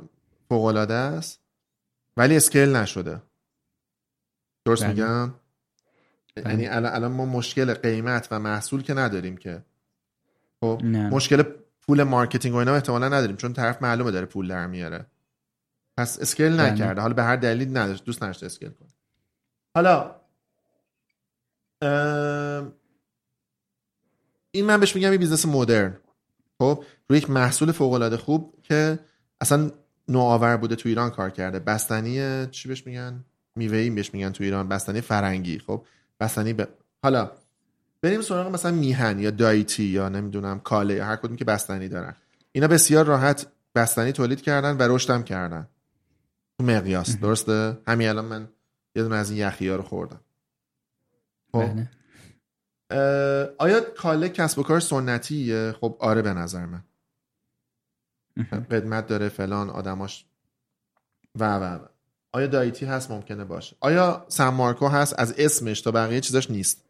فوق 0.48 0.64
العاده 0.64 0.94
است. 0.94 1.45
ولی 2.16 2.36
scale 2.36 2.76
نشده. 2.76 3.22
درست 4.64 4.82
بله. 4.84 4.92
میگم؟ 4.92 5.34
بله. 6.36 6.50
یعنی 6.50 6.66
الان 6.66 6.94
الان 6.94 7.12
ما 7.12 7.26
مشکل 7.26 7.74
قیمت 7.74 8.28
و 8.30 8.38
محصول 8.38 8.82
که 8.82 8.94
نداریم 8.94 9.36
که. 9.36 9.64
خب 10.60 10.82
مشکل 10.84 11.42
پول 11.80 12.02
مارکتینگ 12.02 12.54
و 12.54 12.58
اینا 12.58 12.74
احتمالا 12.74 13.08
نداریم 13.08 13.36
چون 13.36 13.52
طرف 13.52 13.82
معلومه 13.82 14.10
داره 14.10 14.26
پول 14.26 14.48
در 14.48 14.66
میاره. 14.66 15.06
پس 15.96 16.18
scale 16.20 16.56
بله. 16.56 16.70
نکرده. 16.70 17.00
حالا 17.00 17.14
به 17.14 17.22
هر 17.22 17.36
دلیل 17.36 17.76
نداشت. 17.76 18.04
دوست 18.04 18.22
نداشته 18.22 18.46
scale 18.46 18.70
کنه. 18.70 18.88
حالا 19.74 20.20
این 24.50 24.64
من 24.64 24.80
بهش 24.80 24.96
میگم 24.96 25.12
یه 25.12 25.18
business 25.18 25.46
مدرن. 25.46 25.98
خب 26.58 26.84
روی 27.08 27.18
یک 27.18 27.30
محصول 27.30 27.72
فوق 27.72 27.92
العاده 27.92 28.16
خوب 28.16 28.62
که 28.62 28.98
اصلا 29.40 29.70
نوآور 30.08 30.56
بوده 30.56 30.76
تو 30.76 30.88
ایران 30.88 31.10
کار 31.10 31.30
کرده. 31.30 31.58
بستنی 31.58 32.46
چی 32.46 32.68
بهش 32.68 32.86
میگن؟ 32.86 33.24
میوه 33.56 33.76
ای 33.76 33.90
بهش 33.90 34.14
میگن 34.14 34.30
تو 34.30 34.44
ایران. 34.44 34.68
بستنی 34.68 35.00
فرنگی. 35.00 35.58
خب 35.58 35.84
بستنی 36.20 36.52
ب... 36.52 36.68
حالا 37.02 37.30
بریم 38.02 38.20
سراغ 38.20 38.52
مثلا 38.52 38.72
میهن 38.72 39.18
یا 39.18 39.30
دایتی 39.30 39.84
یا 39.84 40.08
نمی‌دونم 40.08 40.60
کاله 40.60 40.94
یا 40.94 41.04
هر 41.04 41.16
کدوم 41.16 41.36
که 41.36 41.44
بستنی 41.44 41.88
دارن. 41.88 42.14
اینا 42.52 42.68
بسیار 42.68 43.04
راحت 43.04 43.46
بستنی 43.74 44.12
تولید 44.12 44.42
کردن 44.42 44.76
و 44.76 44.82
رشدم 44.82 45.22
کردن. 45.22 45.68
تو 46.58 46.64
مقیاس. 46.64 47.18
درسته؟ 47.18 47.78
همین 47.86 48.08
الان 48.08 48.24
من 48.24 48.48
یه 48.94 49.02
دونه 49.02 49.16
از 49.16 49.30
این 49.30 49.40
یخی 49.40 49.68
ها 49.68 49.76
رو 49.76 49.82
خوردم. 49.82 50.20
خب. 51.52 51.66
بله. 51.66 51.88
آیا 53.58 53.80
کاله 53.80 54.28
کسب 54.28 54.58
و 54.58 54.62
کار 54.62 54.80
سنتیه؟ 54.80 55.74
خب 55.80 55.96
آره 56.00 56.22
به 56.22 56.32
نظر 56.32 56.66
من. 56.66 56.84
قدمت 58.70 59.06
داره 59.06 59.28
فلان 59.28 59.70
آدماش. 59.70 60.24
و 61.34 61.56
و 61.56 61.74
و. 61.74 61.78
آیا 62.32 62.46
دایتی 62.46 62.86
هست؟ 62.86 63.10
ممکنه 63.10 63.44
باشه. 63.44 63.76
آیا 63.80 64.26
سمارکو 64.28 64.88
هست؟ 64.88 65.14
از 65.18 65.34
اسمش 65.38 65.80
تا 65.80 65.90
بقیه 65.90 66.20
چیزاش 66.20 66.50
نیست. 66.50 66.84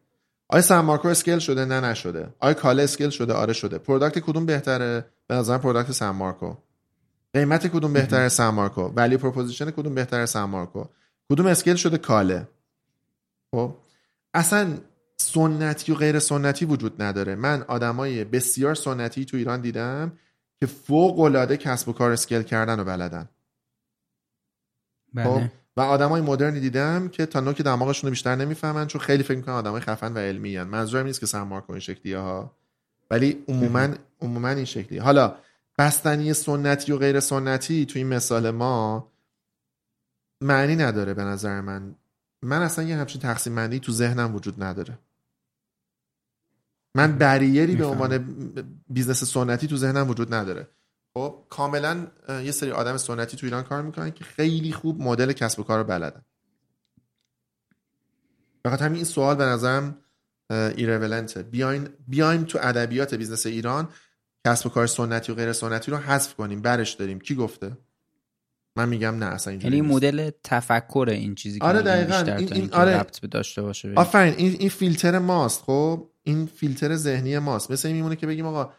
آیا 0.49 0.61
سمارکو 0.61 1.07
scale 1.07 1.39
شده؟ 1.39 1.65
نه 1.65 1.81
نشده. 1.81 2.33
آیا 2.39 2.53
کاله 2.53 2.83
scale 2.83 3.09
شده؟ 3.09 3.33
آره 3.33 3.53
شده. 3.53 3.77
product 3.77 4.19
کدوم 4.19 4.45
بهتره؟ 4.45 5.05
به 5.27 5.35
نظر 5.35 5.57
product 5.57 5.91
سمارکو 5.91 6.55
قیمت 7.33 7.67
کدوم 7.67 7.93
بهتره 7.93 8.29
سمارکو 8.29 8.81
ولی 8.81 9.17
proposition 9.17 9.71
کدوم 9.71 9.95
بهتره 9.95 10.25
سمارکو 10.25 10.85
کدوم 11.29 11.45
scale 11.45 11.75
شده؟ 11.75 11.97
کاله. 11.97 12.47
خب. 13.51 13.75
اصلا 14.33 14.77
سنتی 15.17 15.91
و 15.91 15.95
غیر 15.95 16.19
سنتی 16.19 16.65
وجود 16.65 17.01
نداره. 17.01 17.35
من 17.35 17.63
آدمای 17.67 18.23
بسیار 18.23 18.75
سنتی 18.75 19.25
تو 19.25 19.37
ایران 19.37 19.61
دیدم 19.61 20.11
که 20.59 20.65
فوق 20.65 21.19
العاده 21.19 21.57
کسب 21.57 21.89
و 21.89 21.93
کار 21.93 22.11
scale 22.11 22.41
کردن 22.41 22.79
و 22.79 22.83
بلدن. 22.83 23.29
بله. 25.13 25.25
خب 25.25 25.41
و 25.77 25.81
آدمای 25.81 26.21
مدرنی 26.21 26.59
دیدم 26.59 27.07
که 27.09 27.25
تا 27.25 27.39
نوک 27.39 27.61
دماغشون 27.61 28.07
رو 28.07 28.11
بیشتر 28.11 28.35
نمی‌فهمن 28.35 28.87
چون 28.87 29.01
خیلی 29.01 29.23
فکر 29.23 29.37
می‌کنن 29.37 29.55
آدمای 29.55 29.81
خفن 29.81 30.13
و 30.13 30.17
علمی 30.17 30.57
هن. 30.57 30.63
منظورم 30.63 31.05
نیست 31.05 31.19
که 31.19 31.25
سمار 31.25 31.63
این 31.69 31.79
شکلی 31.79 32.13
ها 32.13 32.51
ولی 33.11 33.43
عموما 33.47 33.87
عموما 34.21 34.49
این 34.49 34.65
شکلی 34.65 34.97
حالا 34.97 35.35
بستنی 35.77 36.33
سنتی 36.33 36.91
و 36.91 36.97
غیر 36.97 37.19
سنتی 37.19 37.85
تو 37.85 37.99
این 37.99 38.07
مثال 38.07 38.51
ما 38.51 39.07
معنی 40.41 40.75
نداره 40.75 41.13
به 41.13 41.23
نظر 41.23 41.61
من. 41.61 41.95
من 42.41 42.61
اصلا 42.61 42.85
یه 42.85 42.95
همچین 42.95 43.21
تقسیم 43.21 43.55
بندی 43.55 43.79
تو 43.79 43.91
ذهنم 43.91 44.35
وجود 44.35 44.63
نداره. 44.63 44.99
من 46.97 47.17
بریری 47.17 47.75
به 47.75 47.85
عنوان 47.85 48.17
business 48.89 49.23
سنتی 49.23 49.67
تو 49.67 49.77
ذهنم 49.77 50.09
وجود 50.09 50.33
نداره. 50.33 50.67
خب 51.13 51.43
کاملا 51.49 52.07
یه 52.29 52.51
سری 52.51 52.71
آدم 52.71 52.97
سنتی 52.97 53.37
تو 53.37 53.45
ایران 53.45 53.63
کار 53.63 53.81
می‌کنن 53.81 54.11
که 54.11 54.23
خیلی 54.23 54.71
خوب 54.71 55.01
مدل 55.01 55.31
کسب 55.31 55.59
و 55.59 55.63
کار 55.63 55.77
رو 55.77 55.83
بلدن. 55.83 56.21
فقط 58.65 58.81
همین 58.81 58.95
این 58.95 59.05
سوال 59.05 59.35
به 59.35 59.45
نظرم 59.45 59.97
irrelevant 60.51 61.35
ه 61.35 61.43
بیاین 61.43 61.89
بیایم 62.07 62.43
تو 62.43 62.59
ادبیات 62.61 63.13
business 63.13 63.45
ایران 63.45 63.89
کسب 64.47 64.67
و 64.67 64.69
کار 64.69 64.87
سنتی 64.87 65.31
و 65.31 65.35
غیر 65.35 65.53
سنتی 65.53 65.91
رو 65.91 65.97
حذف 65.97 66.35
کنیم 66.35 66.61
برش 66.61 66.93
داریم. 66.93 67.19
کی 67.19 67.35
گفته؟ 67.35 67.77
من 68.75 68.89
میگم 68.89 69.15
نه 69.15 69.25
اصلا 69.25 69.51
اینجوری 69.51 69.77
یعنی 69.77 69.89
مدل 69.89 70.31
تفکر 70.43 71.07
این 71.11 71.35
چیزی 71.35 71.59
که 71.59 71.65
آره 71.65 71.81
دقیقاً. 71.81 72.35
این, 72.37 72.53
این 72.53 72.73
آره. 72.73 73.05
داشته 73.31 73.61
باشه 73.61 73.93
آفرین 73.95 74.33
این 74.37 74.55
این 74.59 74.69
فیلتر 74.69 75.19
ماست. 75.19 75.61
خب 75.61 76.09
این 76.27 76.45
فیلتر 76.45 76.95
ذهنی 76.95 77.39
ماست. 77.39 77.71
مثل 77.71 77.87
این 77.87 77.97
میمونه 77.97 78.15
که 78.15 78.27
بگیم 78.27 78.45
آقا 78.45 78.73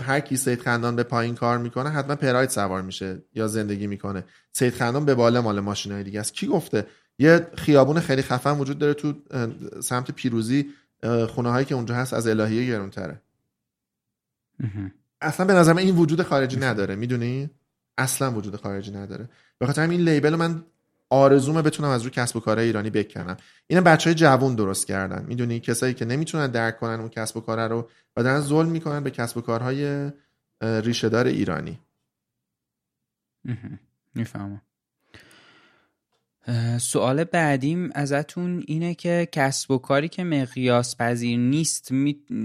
هر 0.00 0.20
کی 0.20 0.36
سید 0.36 0.60
خندان 0.60 0.96
به 0.96 1.02
پایین 1.02 1.34
کار 1.34 1.58
می‌کنه 1.58 1.90
حتما 1.90 2.16
پراید 2.16 2.50
سوار 2.50 2.82
میشه 2.82 3.22
یا 3.34 3.48
زندگی 3.48 3.86
می‌کنه. 3.86 4.24
سید 4.52 4.74
خندان 4.74 5.04
به 5.04 5.14
بالا 5.14 5.42
مال 5.42 5.60
ماشینای 5.60 6.04
دیگه 6.04 6.20
است. 6.20 6.34
کی 6.34 6.46
گفته؟ 6.46 6.86
یه 7.18 7.46
خیابون 7.56 8.00
خیلی 8.00 8.22
خفن 8.22 8.58
وجود 8.58 8.78
داره 8.78 8.94
تو 8.94 9.14
سمت 9.82 10.10
پیروزی 10.10 10.66
خونه 11.28 11.50
هایی 11.50 11.66
که 11.66 11.74
اونجا 11.74 11.94
هست 11.94 12.14
از 12.14 12.26
الهیه 12.26 12.66
گرونتره. 12.66 13.22
اصلا 15.20 15.46
به 15.46 15.52
نظر 15.52 15.72
من 15.72 15.78
این 15.78 15.96
وجود 15.96 16.22
خارجی 16.22 16.56
نداره. 16.56 16.96
می‌دونی؟ 16.96 17.50
اصلا 17.98 18.32
وجود 18.32 18.56
خارجی 18.56 18.90
نداره. 18.90 19.28
به 19.58 19.66
خاطر 19.66 19.88
این 19.88 20.00
لیبل 20.00 20.34
من 20.34 20.64
آرزومه 21.10 21.62
بتونم 21.62 21.88
از 21.88 22.02
روی 22.02 22.10
کسب 22.10 22.36
و 22.36 22.40
کار 22.40 22.58
ایرانی 22.58 22.90
بکنم. 22.90 23.36
اینا 23.66 23.82
بچه 23.82 24.10
های 24.10 24.14
جوون 24.14 24.54
درست 24.54 24.86
کردن. 24.86 25.24
می‌دونی؟ 25.28 25.60
کسایی 25.60 25.94
که 25.94 26.04
نمی‌تونن 26.04 26.46
درک 26.46 26.78
کنن 26.78 27.00
اون 27.00 27.08
کسب 27.08 27.36
و 27.36 27.40
کار 27.40 27.68
رو 27.68 27.90
و 28.16 28.22
دارن 28.22 28.40
ظلم 28.40 28.68
می‌کنن 28.68 29.04
به 29.04 29.10
کسب 29.10 29.36
و 29.36 29.40
کارهای 29.40 30.10
ریشهدار 30.62 31.26
ایرانی. 31.26 31.78
می‌فهمم. 34.14 34.62
سوال 36.80 37.24
بعدیم 37.24 37.90
ازتون 37.94 38.64
اینه 38.66 38.94
که 38.94 39.28
کسب 39.32 39.70
و 39.70 39.78
کاری 39.78 40.08
که 40.08 40.24
مقیاس 40.24 40.96
پذیر 40.96 41.38
نیست 41.38 41.92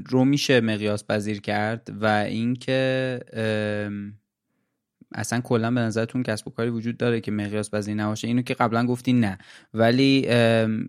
رو 0.09 0.25
میشه 0.25 0.61
مقیاس 0.61 1.03
پذیر 1.03 1.41
کرد 1.41 1.89
و 2.01 2.05
اینکه 2.05 3.19
اصلا 5.11 5.41
کلا 5.41 5.71
به 5.71 5.81
نظرتون 5.81 6.23
کسب 6.23 6.47
و 6.47 6.51
کاری 6.51 6.69
وجود 6.69 6.97
داره 6.97 7.21
که 7.21 7.31
مقیاس 7.31 7.69
پذیر 7.71 7.95
نباشه؟ 7.95 8.27
اینو 8.27 8.41
که 8.41 8.53
قبلا 8.53 8.85
گفتین 8.85 9.19
نه. 9.19 9.37
ولی 9.73 10.27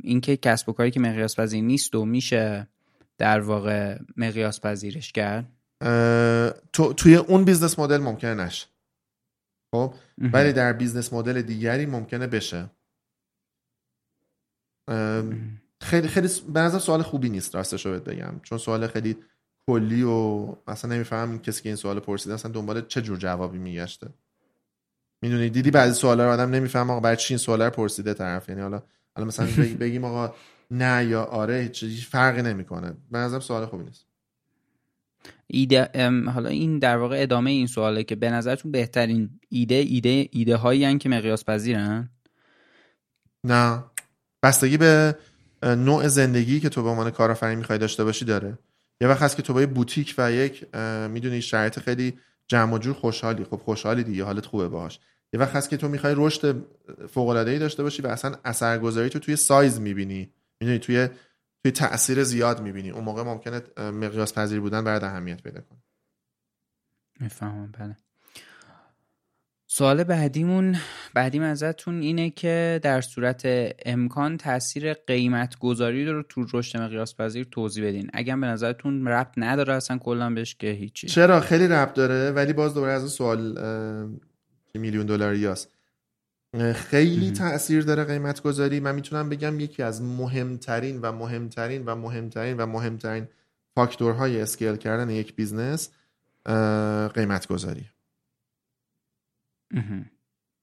اینکه 0.02 0.37
کسب 0.37 0.68
و 0.68 0.72
کاری 0.72 0.90
که 0.90 1.00
مقیاس 1.00 1.40
پذیر 1.40 1.64
نیست 1.64 1.94
و 1.94 2.04
میشه 2.04 2.68
در 3.18 3.40
واقع 3.40 3.98
مقیاس 4.16 4.61
پذیرش 4.61 5.12
کرد؟ 5.12 5.44
تو 6.72 6.92
توی 6.92 7.16
اون 7.16 7.44
business 7.44 7.78
model 7.78 7.98
ممکنه 7.98 8.35
نشه. 8.35 8.66
خب؟ 9.74 9.94
ولی 10.18 10.52
در 10.52 10.72
business 10.72 11.12
model 11.12 11.42
دیگری 11.42 11.87
ممکنه 11.87 12.26
بشه. 12.26 12.70
خیلی 15.80 16.08
خیلی 16.08 16.28
به 16.48 16.61
نظر 16.61 16.78
سوال 16.78 17.02
خوبی 17.02 17.28
نیست 17.28 17.54
راستش 17.54 17.87
رو 17.87 18.00
بگم. 18.00 18.40
چون 18.42 18.58
سوال 18.58 18.87
خیلی 18.87 19.16
کلی 19.66 20.03
و 20.03 20.46
اصلا 20.66 20.94
نمیفهم 20.94 21.38
کسی 21.38 21.62
که 21.62 21.68
این 21.68 21.77
سوال 21.77 22.01
پرسیده 22.01 22.35
اصلا 22.35 22.53
دنبال 22.53 22.87
چه 22.87 23.03
جور 23.03 23.18
جوابی 23.18 23.59
میگشته. 23.59 24.09
می‌دونی؟ 25.22 25.51
دیدی 25.51 25.70
بعضی 25.70 25.94
سوالا 25.94 26.27
رو 26.27 26.33
آدم 26.33 26.51
نمیفهم 26.51 26.90
آقا 26.90 27.01
برای 27.01 27.16
چی 27.16 27.35
این 27.35 27.38
سوالا 27.38 27.64
رو 27.64 27.70
پرسیده 27.70 28.14
طرف؟ 28.14 28.48
یعنی 28.48 28.61
حالا 28.61 28.83
حالا 29.16 29.27
مثلا 29.29 29.46
بگیم 29.81 30.05
آقا 30.05 30.35
نه 30.70 31.07
یا 31.07 31.25
آره 31.25 31.61
هیچ 31.61 32.07
فرقی 32.07 32.42
نمی‌کنه. 32.42 32.94
به 33.11 33.18
نظر 33.18 33.40
سوال 33.40 33.66
خوبی 33.66 33.85
نیست. 33.85 34.07
ایده 35.46 35.90
حالا 36.35 36.48
این 36.48 36.79
در 36.79 36.96
واقع 36.96 37.22
ادامه 37.22 37.51
این 37.51 37.66
سواله 37.66 38.05
که 38.05 38.16
به 38.16 38.31
نظرتون 38.31 38.72
بهترین 38.72 39.40
ایده 39.48 39.75
ایده 39.75 40.29
ایده 40.31 40.57
هایی 40.57 40.98
که 40.98 41.09
مقیاس 41.09 41.44
پذیرن؟ 41.44 42.11
نه. 43.44 43.85
بستگی 44.42 44.77
به 44.77 45.16
نوع 45.62 46.09
زندگی 46.09 46.61
که 46.61 46.68
تو 46.68 46.83
به 46.83 46.88
عنوان 46.88 47.11
کارآفرین 47.11 47.59
می‌خوای 47.59 47.79
داشته 47.79 48.05
باشی 48.05 48.25
داره. 48.25 48.59
یه 49.00 49.09
وقت 49.09 49.22
هست 49.22 49.37
که 49.37 49.42
تو 49.42 49.55
با 49.55 49.61
یه 49.61 49.66
بوتیک 49.66 50.14
و 50.18 50.33
یک 50.33 50.74
می‌دونی 51.11 51.42
شرایط 51.42 51.78
خیلی 51.78 52.18
جمع 52.48 52.74
و 52.74 52.78
جور 52.78 52.94
خوشحالی. 52.94 53.44
خب 53.44 53.57
خوشحالی 53.57 54.05
دیگه 54.05 54.24
حالت 54.24 54.46
خوبه 54.46 54.68
باهاش. 54.68 55.00
یه 55.33 55.40
وقت 55.40 55.57
هست 55.57 55.70
که 55.70 55.76
تو 55.76 55.88
می‌خوای 55.88 56.14
رشد 56.16 56.66
فوق 57.09 57.28
العاده 57.28 57.50
ای 57.50 57.59
داشته 57.59 57.83
باشی 57.83 58.02
و 58.02 58.07
اصلا 58.07 58.35
اثرگذاری 58.44 59.09
تو 59.09 59.18
توی 59.18 59.37
سایز 59.37 59.81
می‌بینی. 59.81 60.33
می‌دونی 60.61 60.78
توی 60.78 61.09
توی 61.64 61.72
تاثیر 61.72 62.24
زیاد 62.24 62.62
می‌بینی. 62.62 62.90
اون 62.90 63.05
موقع 63.05 63.22
ممکنه 63.22 63.62
مقیاس 63.78 64.35
پذیر 64.35 64.61
بودن 64.61 64.85
برات 64.85 65.05
اهمیت 65.05 65.42
پیدا 65.42 65.61
کنه. 65.61 65.83
می‌فهمم 67.20 67.72
بله. 67.78 67.96
سوال 69.74 70.04
بعدیمون 70.04 70.76
بعدیم 71.14 71.42
ازتون 71.42 72.00
اینه 72.00 72.30
که 72.30 72.80
در 72.82 73.00
صورت 73.00 73.42
امکان 73.87 74.37
تاثیر 74.37 74.92
قیمت 74.92 75.58
گذاری 75.58 76.04
رو 76.04 76.22
تو 76.22 76.46
رشد 76.52 76.78
مقیاس 76.78 77.14
پذیر 77.16 77.46
توضیح 77.50 77.87
بدین. 77.87 78.11
اگر 78.12 78.37
به 78.37 78.46
نظرتون 78.46 79.08
ربط 79.08 79.32
نداره 79.37 79.74
اصلا 79.74 79.98
کلا 79.98 80.30
بهش 80.30 80.54
که 80.54 80.66
هیچی. 80.66 81.06
چرا؟ 81.06 81.40
خیلی 81.40 81.68
ربط 81.68 81.94
داره 81.94 82.30
ولی 82.30 82.52
باز 82.52 82.74
دوباره 82.74 82.92
از 82.92 83.11
سوال 83.11 83.58
میلیون 84.74 85.06
دلاری 85.06 85.46
هست. 85.46 85.68
خیلی 86.74 87.30
تاثیر 87.30 87.82
داره 87.82 88.04
قیمت 88.04 88.42
گذاری 88.42 88.80
من 88.80 88.94
می‌تونم 88.94 89.28
بگم 89.28 89.61
یکی 89.61 89.82
از 89.82 90.02
مهمترین 90.02 91.00
و 91.00 91.12
مهمترین 91.12 91.85
و 91.85 91.94
مهمترین 91.94 92.56
و 92.56 92.66
مهمترین 92.66 93.28
فاکتورهای 93.74 94.40
scale 94.40 94.76
کردن 94.76 95.11
یک 95.11 95.37
business 95.37 95.90
قیمت 97.14 97.46
گذاری 97.46 97.85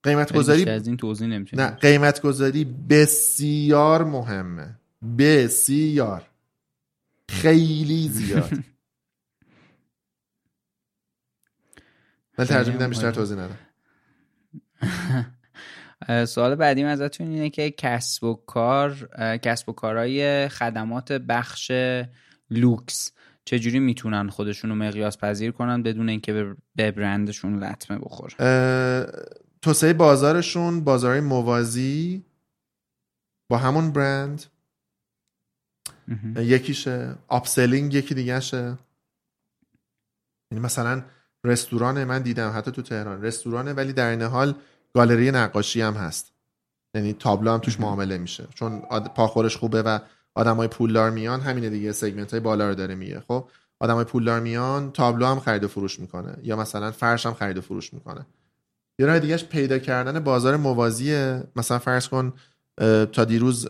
قیمت 0.02 0.32
گذاری 0.32 0.64
از 0.64 0.86
این 0.86 0.96
توضیح 0.96 1.28
نه 1.52 1.70
قیمت 1.70 2.20
گذاری 2.20 2.64
بسیار 2.64 4.04
مهمه. 4.04 4.78
بسیار. 5.18 6.30
خیلی 7.28 8.08
زیاد. 8.08 8.50
ولی 12.38 12.48
ترجمه 12.48 12.74
میدم 12.74 12.88
بیشتر 12.88 13.10
توضیح 13.10 13.36
ندم. 13.36 13.58
سوال 16.24 16.54
بعدیم 16.54 16.86
ازتون 16.86 17.26
اینه 17.26 17.50
که 17.50 17.70
کسب 17.70 18.24
و 18.24 18.34
کار 18.34 19.08
کسب 19.42 19.68
و 19.68 19.72
کارهای 19.72 20.48
خدمات 20.48 21.12
بخش 21.12 21.72
لوکس. 22.50 23.12
چجوری 23.50 23.78
می‌تونن 23.78 24.28
خودشون 24.28 24.70
رو 24.70 24.76
مقیاس 24.76 25.18
پذیر 25.18 25.50
کنن 25.50 25.82
بدون 25.82 26.08
اینکه 26.08 26.54
به 26.76 26.90
برندشون 26.90 27.64
لطمه 27.64 27.98
بخوره؟ 27.98 28.34
توسعه 29.62 29.92
بازارشون 29.92 30.84
بازار 30.84 31.20
موازی 31.20 32.24
با 33.48 33.58
همون 33.58 33.92
برند. 33.92 34.44
یکیشه. 36.36 37.14
upselling 37.28 37.94
یکی 37.94 38.14
دیگه 38.14 38.40
شه 38.40 38.78
یعنی 40.50 40.64
مثلا 40.64 41.04
رستوران 41.44 42.04
من 42.04 42.22
دیدم 42.22 42.52
حتی 42.56 42.70
تو 42.70 42.82
تهران. 42.82 43.22
رستورانه 43.22 43.72
ولی 43.72 43.92
در 43.92 44.10
این 44.10 44.22
حال 44.22 44.54
گالری 44.94 45.30
نقاشی 45.30 45.80
هم 45.80 45.94
هست. 45.94 46.32
یعنی 46.94 47.12
تابلو 47.12 47.50
هم 47.50 47.58
توش 47.58 47.80
معامله 47.80 48.18
میشه. 48.18 48.46
چون 48.54 48.80
پاخورش 49.14 49.56
خوبه 49.56 49.82
و 49.82 49.98
آدمای 50.34 50.68
پولدار 50.68 51.10
میان 51.10 51.40
همینه 51.40 51.70
دیگه 51.70 51.92
segment 51.92 52.30
های 52.30 52.40
بالا 52.40 52.68
رو 52.68 52.74
داره 52.74 52.94
میگه. 52.94 53.20
خب 53.28 53.48
آدمای 53.80 54.04
پولدار 54.04 54.40
میان 54.40 54.92
تابلو 54.92 55.26
هم 55.26 55.40
خرید 55.40 55.64
و 55.64 55.68
فروش 55.68 56.00
می‌کنه 56.00 56.36
یا 56.42 56.56
مثلا 56.56 56.90
فرش 56.90 57.26
هم 57.26 57.34
خرید 57.34 57.58
و 57.58 57.60
فروش 57.60 57.94
می‌کنه. 57.94 58.26
یه 58.98 59.06
راه 59.06 59.18
دیگهش 59.18 59.44
پیدا 59.44 59.78
کردن 59.78 60.20
بازار 60.20 60.56
موازیه. 60.56 61.42
مثلا 61.56 61.78
فرض 61.78 62.08
کن 62.08 62.32
تا 63.12 63.24
دیروز 63.24 63.68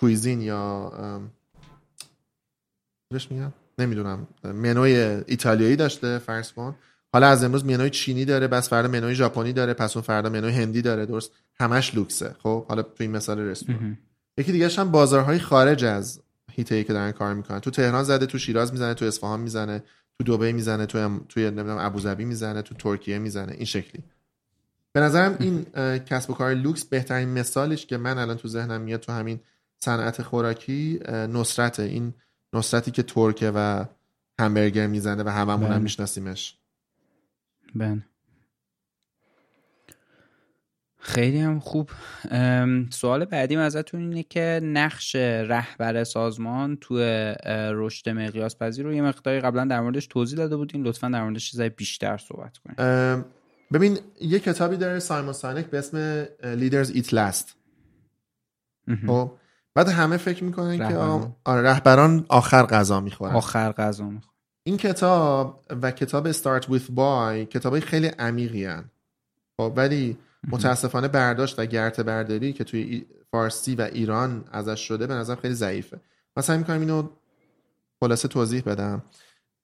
کویزین 0.00 0.40
یا 0.40 0.92
بهش 3.12 3.30
میگم 3.30 3.52
نمی‌دونم. 3.78 4.26
منوی 4.44 4.96
ایتالیایی 5.26 5.76
داشته 5.76 6.18
فرض 6.18 6.52
کن. 6.52 6.74
حالا 7.12 7.26
از 7.28 7.44
امروز 7.44 7.64
منوی 7.64 7.90
چینی 7.90 8.24
داره 8.24 8.48
بس 8.48 8.68
فردا 8.68 8.88
منوی 8.88 9.14
ژاپنی 9.14 9.52
داره 9.52 9.74
پس 9.74 9.96
اون 9.96 10.02
فردا 10.02 10.28
منوی 10.28 10.52
هندی 10.52 10.82
داره. 10.82 11.06
درست. 11.06 11.32
همش 11.54 11.94
لوکسه. 11.94 12.34
خب 12.42 12.66
حالا 12.66 12.82
تو 12.82 12.94
این 12.98 13.10
مثال 13.10 13.38
رستوران 13.38 13.98
یکی 14.38 14.52
دیگه 14.52 14.68
هم 14.68 14.90
بازارهای 14.90 15.38
خارج 15.38 15.84
از 15.84 16.20
هیته 16.52 16.84
که 16.84 16.92
دارن 16.92 17.12
کار 17.12 17.34
می‌کنن. 17.34 17.60
تو 17.60 17.70
تهران 17.70 18.04
زده 18.04 18.26
تو 18.26 18.38
شیراز 18.38 18.72
می‌زنه 18.72 18.94
تو 18.94 19.04
اصفهان 19.04 19.40
می‌زنه 19.40 19.82
تو 20.18 20.36
دبی 20.36 20.52
می‌زنه 20.52 20.86
تو 20.86 21.20
توی 21.28 21.44
نمی‌دونم 21.44 21.78
ابوظبی 21.78 22.24
می‌زنه 22.24 22.62
تو 22.62 22.74
ترکیه 22.74 23.18
می‌زنه. 23.18 23.52
این 23.52 23.64
شکلی. 23.64 24.04
به 24.92 25.00
نظرم 25.00 25.36
این 25.40 25.64
کسب 25.98 26.30
و 26.30 26.34
کار 26.34 26.54
لوکس 26.54 26.84
بهترین 26.84 27.28
مثالش 27.28 27.86
که 27.86 27.96
من 27.96 28.18
الان 28.18 28.36
تو 28.36 28.48
ذهنم 28.48 28.80
میاد 28.80 29.00
تو 29.00 29.12
همین 29.12 29.40
صنعت 29.84 30.22
خوراکی 30.22 31.00
نصرت 31.08 31.80
این 31.80 32.14
نصرتی 32.52 32.90
که 32.90 33.02
ترکه 33.02 33.52
و 33.54 33.84
همبرگر 34.40 34.86
می‌زنه 34.86 35.22
و 35.22 35.28
هممون 35.28 35.62
هم 35.62 35.68
بله. 35.68 35.78
میشناسیمش. 35.78 36.58
بله. 37.74 38.06
خیلی 41.06 41.40
هم 41.40 41.60
خوب. 41.60 41.90
سوال 42.90 43.24
بعدیم 43.24 43.58
ازتون 43.58 44.00
اینه 44.00 44.22
که 44.22 44.60
نقش 44.62 45.16
رهبر 45.16 46.04
سازمان 46.04 46.76
تو 46.80 46.98
رشد 47.74 48.08
مقیاس 48.08 48.56
پذیر 48.56 48.84
رو 48.84 48.92
یه 48.92 49.02
مقداری 49.02 49.40
قبلا 49.40 49.64
در 49.64 49.80
موردش 49.80 50.06
توضیح 50.06 50.38
داده 50.38 50.56
بودین. 50.56 50.82
لطفا 50.82 51.08
در 51.08 51.22
موردش 51.22 51.50
چیزای 51.50 51.68
بیشتر 51.68 52.16
صحبت 52.16 52.58
کنید 52.58 53.24
ببین 53.72 53.98
یه 54.20 54.40
کتابی 54.40 54.76
داره 54.76 54.98
سایمون 54.98 55.32
سانک 55.32 55.66
به 55.66 55.78
اسم 55.78 56.24
Leaders 56.24 56.88
Eat 56.88 57.08
Last. 57.08 57.54
خب 59.06 59.32
بعد 59.74 59.88
همه 59.88 60.16
فکر 60.16 60.44
می‌کنن 60.44 60.88
که 60.88 60.96
آره 61.44 61.62
رهبران 61.62 62.26
آخر 62.28 62.62
غذا 62.62 63.00
می‌خورن. 63.00 63.32
آخر 63.34 63.72
غذا 63.72 64.04
می‌خورن. 64.04 64.34
این 64.64 64.76
کتاب 64.76 65.64
و 65.82 65.90
کتاب 65.90 66.32
Start 66.32 66.62
with 66.62 66.90
Why 66.96 67.48
کتابای 67.50 67.80
خیلی 67.80 68.06
عمیقی 68.06 68.68
خب 69.56 69.72
ولی 69.76 70.18
متاسفانه 70.48 71.08
برداشت 71.08 71.58
و 71.58 71.66
گرت 71.66 72.00
برداری 72.00 72.52
که 72.52 72.64
توی 72.64 73.06
فارسی 73.30 73.74
و 73.74 73.80
ایران 73.80 74.44
ازش 74.52 74.80
شده 74.80 75.06
به 75.06 75.14
نظر 75.14 75.34
خیلی 75.34 75.54
ضعیفه. 75.54 76.00
مثلا 76.36 76.56
می‌کنم 76.56 76.80
اینو 76.80 77.08
خلاصه 78.00 78.28
توضیح 78.28 78.62
بدم. 78.62 79.02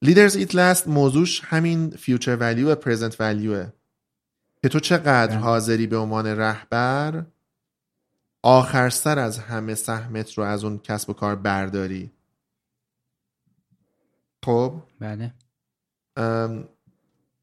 Leaders 0.02 0.36
Eat 0.36 0.54
Last 0.54 0.88
موضوعش 0.88 1.40
همین 1.44 1.90
future 1.90 2.36
value 2.36 2.70
و 2.70 2.74
present 2.74 3.20
value 3.20 3.64
ه 3.64 3.72
که 4.62 4.68
تو 4.68 4.80
چقدر 4.80 5.26
بله. 5.26 5.36
حاضری 5.36 5.86
به 5.86 5.96
عنوان 5.96 6.26
رهبر 6.26 7.26
آخر 8.42 8.90
سر 8.90 9.18
از 9.18 9.38
همه 9.38 9.74
سهمت 9.74 10.32
رو 10.32 10.44
از 10.44 10.64
اون 10.64 10.78
کسب 10.78 11.10
و 11.10 11.12
کار 11.12 11.36
برداری. 11.36 12.10
خب؟ 14.44 14.82
بله. 15.00 15.34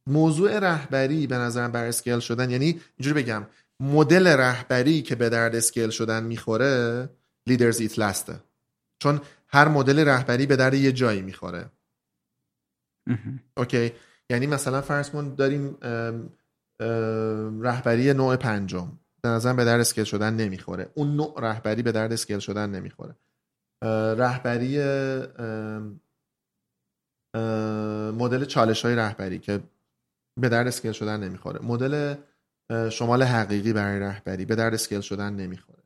موضوع 0.07 0.59
رهبری 0.59 1.27
به 1.27 1.35
نظرم 1.35 1.71
بر 1.71 1.85
scale 1.85 2.19
شدن 2.19 2.49
یعنی 2.49 2.81
اینجوری 2.97 3.23
بگم 3.23 3.47
مدل 3.79 4.27
رهبری 4.27 5.01
که 5.01 5.15
به 5.15 5.29
درد 5.29 5.55
scale 5.55 5.89
شدن 5.89 6.23
می‌خوره 6.23 7.09
Leaders 7.47 7.79
Eat 7.79 7.99
Last 7.99 8.31
ه 8.31 8.39
چون 8.99 9.21
هر 9.47 9.67
مدل 9.67 10.07
رهبری 10.07 10.45
به 10.45 10.55
درد 10.55 10.73
یه 10.73 10.91
جایی 10.91 11.21
می‌خوره. 11.21 11.65
اوکی؟ 13.57 13.91
یعنی 14.29 14.47
مثلا 14.47 14.81
فرض 14.81 15.09
کن 15.09 15.35
داریم 15.35 15.77
رهبری 17.63 18.13
نوع 18.13 18.35
پنجم. 18.35 18.91
به 19.21 19.29
نظرم 19.29 19.55
به 19.55 19.65
درد 19.65 19.79
scale 19.79 20.03
شدن 20.03 20.33
نمی‌خوره. 20.33 20.89
اون 20.93 21.15
نوع 21.15 21.33
رهبری 21.37 21.83
به 21.83 21.91
درد 21.91 22.13
scale 22.13 22.39
شدن 22.39 22.69
نمی‌خوره. 22.69 23.15
رهبری 24.17 24.77
مدل 28.11 28.45
چالش 28.45 28.85
های 28.85 28.95
رهبری 28.95 29.39
که 29.39 29.59
به 30.37 30.49
درد 30.49 30.67
scale 30.67 30.91
شدن 30.91 31.23
نمی‌خوره. 31.23 31.59
مدل 31.63 32.15
شمال 32.91 33.23
حقیقی 33.23 33.73
برای 33.73 33.99
رهبری 33.99 34.45
به 34.45 34.55
درد 34.55 34.73
scale 34.73 35.01
شدن 35.01 35.33
نمی‌خوره. 35.33 35.83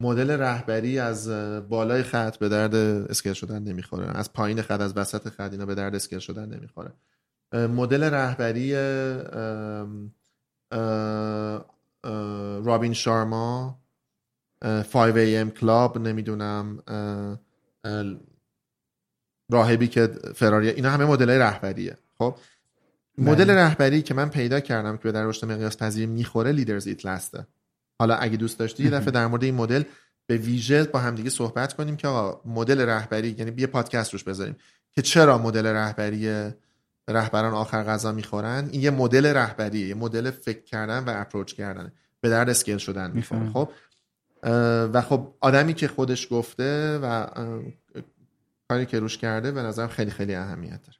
مدل 0.00 0.30
رهبری 0.30 0.98
از 0.98 1.28
بالای 1.68 2.02
خط 2.02 2.36
به 2.36 2.48
درد 2.48 2.74
scale 2.74 3.32
شدن 3.32 3.62
نمی‌خوره. 3.62 4.18
از 4.18 4.32
پایین 4.32 4.62
خط 4.62 4.80
از 4.80 4.96
وسط 4.96 5.28
خط 5.28 5.52
اینا 5.52 5.66
به 5.66 5.74
درد 5.74 5.94
scale 5.94 6.18
شدن 6.18 6.48
نمی‌خوره. 6.48 6.92
مدل 7.52 8.04
رهبری 8.04 8.74
رابین 12.64 12.92
شارما 12.92 13.78
5 14.62 15.14
AM 15.14 15.50
Club 15.50 15.98
نمی‌دونم 15.98 16.78
راهبی 19.52 19.88
که 19.88 20.06
فراری 20.34 20.68
اینا 20.68 20.90
همه 20.90 21.04
مدل 21.04 21.30
رهبریه. 21.30 21.98
خب؟ 22.18 22.36
مدل 23.18 23.44
بله. 23.44 23.54
رهبری 23.54 24.02
که 24.02 24.14
من 24.14 24.28
پیدا 24.28 24.60
کردم 24.60 24.96
که 24.96 25.02
به 25.02 25.12
در 25.12 25.24
رشد 25.24 25.46
مقیاس 25.46 25.76
پذیری 25.76 26.06
می‌خوره 26.06 26.52
لیدرز 26.52 26.86
ایت 26.86 27.06
لاسته 27.06 27.46
حالا 27.98 28.14
اگه 28.14 28.36
دوست 28.36 28.58
داشتی 28.58 28.84
یه 28.84 28.90
دفعه 28.90 29.10
در 29.10 29.26
مورد 29.26 29.44
این 29.44 29.54
مدل 29.54 29.82
به 30.26 30.36
ویژه 30.36 30.84
با 30.84 30.98
همدیگه 30.98 31.30
صحبت 31.30 31.72
کنیم 31.72 31.96
که 31.96 32.08
آقا 32.08 32.50
مدل 32.50 32.80
رهبری 32.80 33.34
یعنی 33.38 33.52
یه 33.56 33.66
پادکست 33.66 34.12
روش 34.12 34.24
بذاریم 34.24 34.56
که 34.92 35.02
چرا 35.02 35.38
مدل 35.38 35.66
رهبری 35.66 36.52
رهبران 37.08 37.52
آخر 37.52 37.82
غذا 37.84 38.12
می‌خورن؟ 38.12 38.68
این 38.72 38.82
یه 38.82 38.90
مدل 38.90 39.26
رهبریه 39.26 39.88
یه 39.88 39.94
مدل 39.94 40.30
فکر 40.30 40.62
کردن 40.62 41.04
و 41.04 41.12
اپروچ 41.16 41.54
کردن 41.54 41.92
به 42.20 42.28
درد 42.28 42.50
اسکیل 42.50 42.78
شدن 42.78 43.10
می‌خوره. 43.10 43.50
خب؟ 43.50 43.70
و 44.92 45.02
خب 45.02 45.34
آدمی 45.40 45.74
که 45.74 45.88
خودش 45.88 46.28
گفته 46.30 46.98
و 46.98 47.26
کاری 48.68 48.86
که 48.86 48.98
روش 48.98 49.18
کرده 49.18 49.52
به 49.52 49.62
نظرم 49.62 49.88
خیلی 49.88 50.10
خیلی 50.10 50.34
اهمیت 50.34 50.80
داره. 50.82 50.98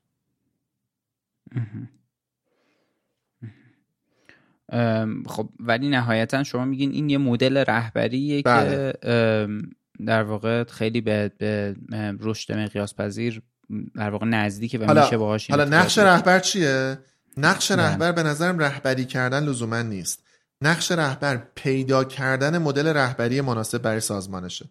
خب 5.26 5.48
ولی 5.60 5.88
نهایتا 5.88 6.44
شما 6.44 6.64
میگین 6.64 6.92
این 6.92 7.10
یه 7.10 7.18
مدل 7.18 7.64
رهبریه 7.68 8.42
بله. 8.42 8.92
که 9.02 9.48
در 10.06 10.22
واقع 10.22 10.64
خیلی 10.64 11.00
به, 11.00 11.32
به 11.38 11.74
رشد 12.20 12.52
مقیاس 12.52 12.94
پذیر 12.94 13.42
در 13.94 14.10
واقع 14.10 14.26
نزدیکه 14.26 14.78
و 14.78 14.84
حالا 14.84 15.04
میشه 15.04 15.16
باهاش 15.16 15.50
حالا 15.50 15.64
نقش 15.64 15.98
رهبر 15.98 16.38
چیه؟ 16.38 16.98
نقش. 17.36 17.70
رهبر 17.70 18.12
به 18.12 18.22
نظرم 18.22 18.58
رهبری 18.58 19.04
کردن 19.04 19.44
لزوما 19.44 19.82
نیست. 19.82 20.24
نقش 20.60 20.92
رهبر 20.92 21.42
پیدا 21.54 22.04
کردن 22.04 22.58
مدل 22.58 22.86
رهبری 22.86 23.40
مناسب 23.40 23.82
برای 23.82 24.00
سازمانشه. 24.00 24.68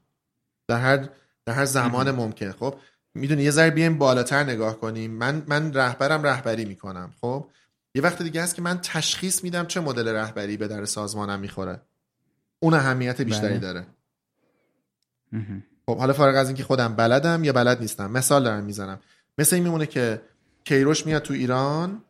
در 0.68 0.80
هر 0.80 1.10
در 1.46 1.54
هر 1.54 1.66
زمان 1.66 2.12
ممکن. 2.12 2.52
خب 2.52 2.76
می‌دونی 3.16 3.44
یه 3.44 3.52
ذره 3.52 3.70
بیایم 3.70 3.98
بالاتر 3.98 4.44
نگاه 4.44 4.80
کنیم. 4.80 5.12
من 5.12 5.44
من 5.48 5.74
رهبرم 5.74 6.24
رهبری 6.24 6.66
می‌کنم. 6.66 7.14
خب 7.22 7.50
یه 7.96 8.02
وقت 8.02 8.22
دیگه 8.22 8.44
هست 8.44 8.56
که 8.56 8.62
من 8.62 8.82
تشخیص 8.82 9.44
میدم 9.44 9.66
چه 9.66 9.80
مدل 9.80 10.08
رهبری 10.08 10.58
به 10.58 10.68
در 10.68 10.86
سازمانم 10.86 11.40
می‌خوره 11.40 11.82
اون 12.60 12.74
اهمیت 12.74 13.22
بیشتری 13.22 13.50
بله. 13.50 13.60
داره. 13.60 13.86
خب 15.86 15.98
حالا 15.98 16.14
فارغ 16.14 16.36
از 16.36 16.48
اینکه 16.48 16.64
خودم 16.64 16.96
بلدم 16.96 17.44
یا 17.44 17.54
بلد 17.54 17.82
نیستم 17.82 18.12
مثال 18.12 18.44
دارم 18.44 18.64
می‌زنم 18.64 19.00
مثل 19.38 19.56
این 19.56 19.64
میمونه 19.64 19.86
که 19.86 20.22
کیروش 20.64 21.06
میاد 21.06 21.22
تو 21.22 21.34
ایران 21.34 22.04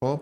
خب 0.00 0.20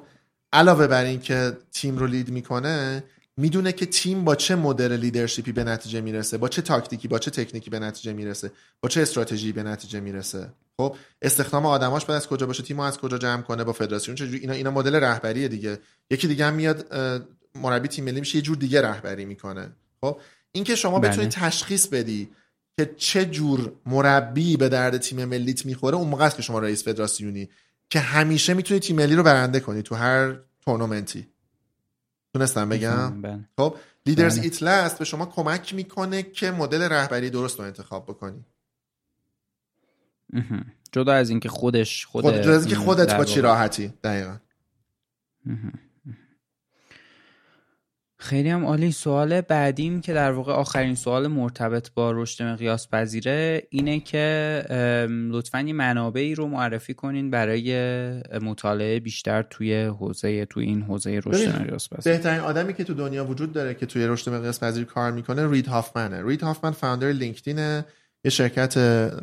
علاوه 0.53 0.87
بر 0.87 1.05
اینکه 1.05 1.57
تیم 1.73 1.99
رو 1.99 2.07
لید 2.07 2.31
می‌کنه 2.31 3.05
می‌دونه 3.37 3.73
که 3.73 3.87
تیم 3.87 4.25
با 4.25 4.35
چه 4.35 4.57
مدل 4.57 4.93
لیدرشپی 4.93 5.53
به 5.53 5.65
نتیجه 5.65 6.01
می‌رسه 6.01 6.39
با 6.39 6.49
چه 6.49 6.63
تاکتیکی 6.63 7.09
با 7.09 7.19
چه 7.19 7.31
تکنیکی 7.31 7.71
به 7.71 7.79
نتیجه 7.79 8.13
می‌رسه 8.13 8.53
با 8.81 8.89
چه 8.89 9.03
استراتژی 9.03 9.53
به 9.53 9.63
نتیجه 9.63 10.01
می‌رسه 10.01 10.53
خب 10.81 10.97
استخدام 11.23 11.67
آدماش 11.67 12.05
باید 12.05 12.17
از 12.17 12.29
کجا 12.29 12.47
باشه 12.47 12.63
تیم 12.63 12.81
از 12.81 12.99
کجا 12.99 13.19
جمع 13.19 13.43
کنه 13.43 13.65
با 13.65 13.73
فدراسیون 13.73 14.15
چجوری 14.15 14.39
اینا 14.39 14.53
اینا 14.53 14.71
مدل 14.71 14.95
رهبریه 14.95 15.49
دیگه 15.49 15.79
یکی 16.11 16.29
دیگه 16.29 16.47
هم 16.47 16.55
میاد 16.55 16.95
مربی 17.55 17.89
تیم 17.89 18.05
ملی 18.05 18.21
میشه 18.21 18.37
یه 18.37 18.43
جور 18.43 18.57
دیگه 18.57 18.83
رهبری 18.83 19.25
می‌کنه 19.25 19.71
خب 20.01 20.21
اینکه 20.53 20.75
شما 20.75 20.99
بله. 20.99 21.11
بتونی 21.11 21.29
تشخیص 21.29 21.87
بدی 21.87 22.29
که 22.77 22.95
چه 22.97 23.25
جور 23.25 23.73
مربی 23.87 24.57
به 24.57 24.69
درد 24.69 24.97
تیم 24.97 25.25
ملیت 25.25 25.67
می‌خوره 25.67 25.97
اون 25.97 26.09
موقع 26.09 26.25
است 26.25 26.37
که 26.37 26.43
شما 26.43 26.59
رئیس 26.59 26.85
فدراسیونی 26.85 27.49
که 27.91 28.01
همیشه 28.01 28.55
می‌تونی 28.55 28.81
تیم 28.81 28.97
ملی 28.97 29.15
رو 29.15 29.23
برنده 29.23 29.61
کنی 29.61 29.83
تو 29.83 29.95
هر 29.95 30.37
تورنمنتی 30.65 31.27
تونستم 32.35 32.69
بگم 32.69 33.23
بله. 33.23 33.41
خب 33.59 33.77
لیدرز 34.07 34.35
بله. 34.35 34.45
ایت 34.45 34.63
لاست 34.63 34.99
به 34.99 35.05
شما 35.05 35.27
کمک 35.27 35.75
می‌کنه 35.75 36.23
که 36.23 36.51
مدل 36.51 36.83
رهبری 36.83 37.31
درست 37.31 37.59
رو 37.59 37.65
انتخاب 37.65 38.05
بکنی. 38.05 38.45
جدا 40.93 41.13
از 41.13 41.31
اینکه 41.31 41.49
خودش 41.49 42.07
خود 42.07 42.25
خود 42.25 42.41
جز 42.41 42.61
اینکه 42.61 42.77
این 42.77 42.85
خودت 42.85 43.15
با 43.15 43.25
چی 43.25 43.41
راحتی 43.41 43.93
دقیقا. 44.05 44.37
خیلی 48.19 48.49
هم 48.49 48.65
عالی. 48.67 48.93
سوال 48.93 49.41
بعدیم 49.41 50.01
که 50.01 50.15
در 50.15 50.33
واقع 50.33 50.53
آخرین 50.53 50.95
سوال 50.95 51.27
مرتبط 51.27 51.91
با 51.95 52.13
رشد 52.13 52.45
مقیاس 52.45 52.89
پذیره 52.89 53.63
اینه 53.71 54.01
که 54.01 54.65
لطفا 55.31 55.61
یه 55.61 55.73
منابعی 55.73 56.35
رو 56.35 56.47
معرفی 56.47 56.95
کنین 56.95 57.31
برای 57.31 57.73
مطالعه 58.43 59.01
بیشتر 59.01 59.43
توی 59.43 59.85
حوزه 59.85 60.45
توی 60.45 60.65
این 60.65 60.83
حوزه 60.83 61.21
رشد 61.27 61.61
مقیاس 61.61 61.89
پذیر 61.89 62.13
بهترین 62.13 62.41
آدمی 62.41 62.75
که 62.75 62.85
تو 62.85 62.95
دنیا 62.95 63.25
وجود 63.25 63.53
داره 63.53 63.75
که 63.75 63.87
توی 63.87 64.07
رشد 64.07 64.31
مقیاس 64.31 64.61
پذیر 64.61 64.85
کار 64.85 65.13
می‌کنه 65.13 65.51
رید 65.51 65.67
هافمنه. 65.67 66.23
رید 66.27 66.43
هافمن 66.43 66.71
founder 66.71 67.13
لینکدینه. 67.13 67.85
یه 68.27 68.31
شرکت 68.31 68.75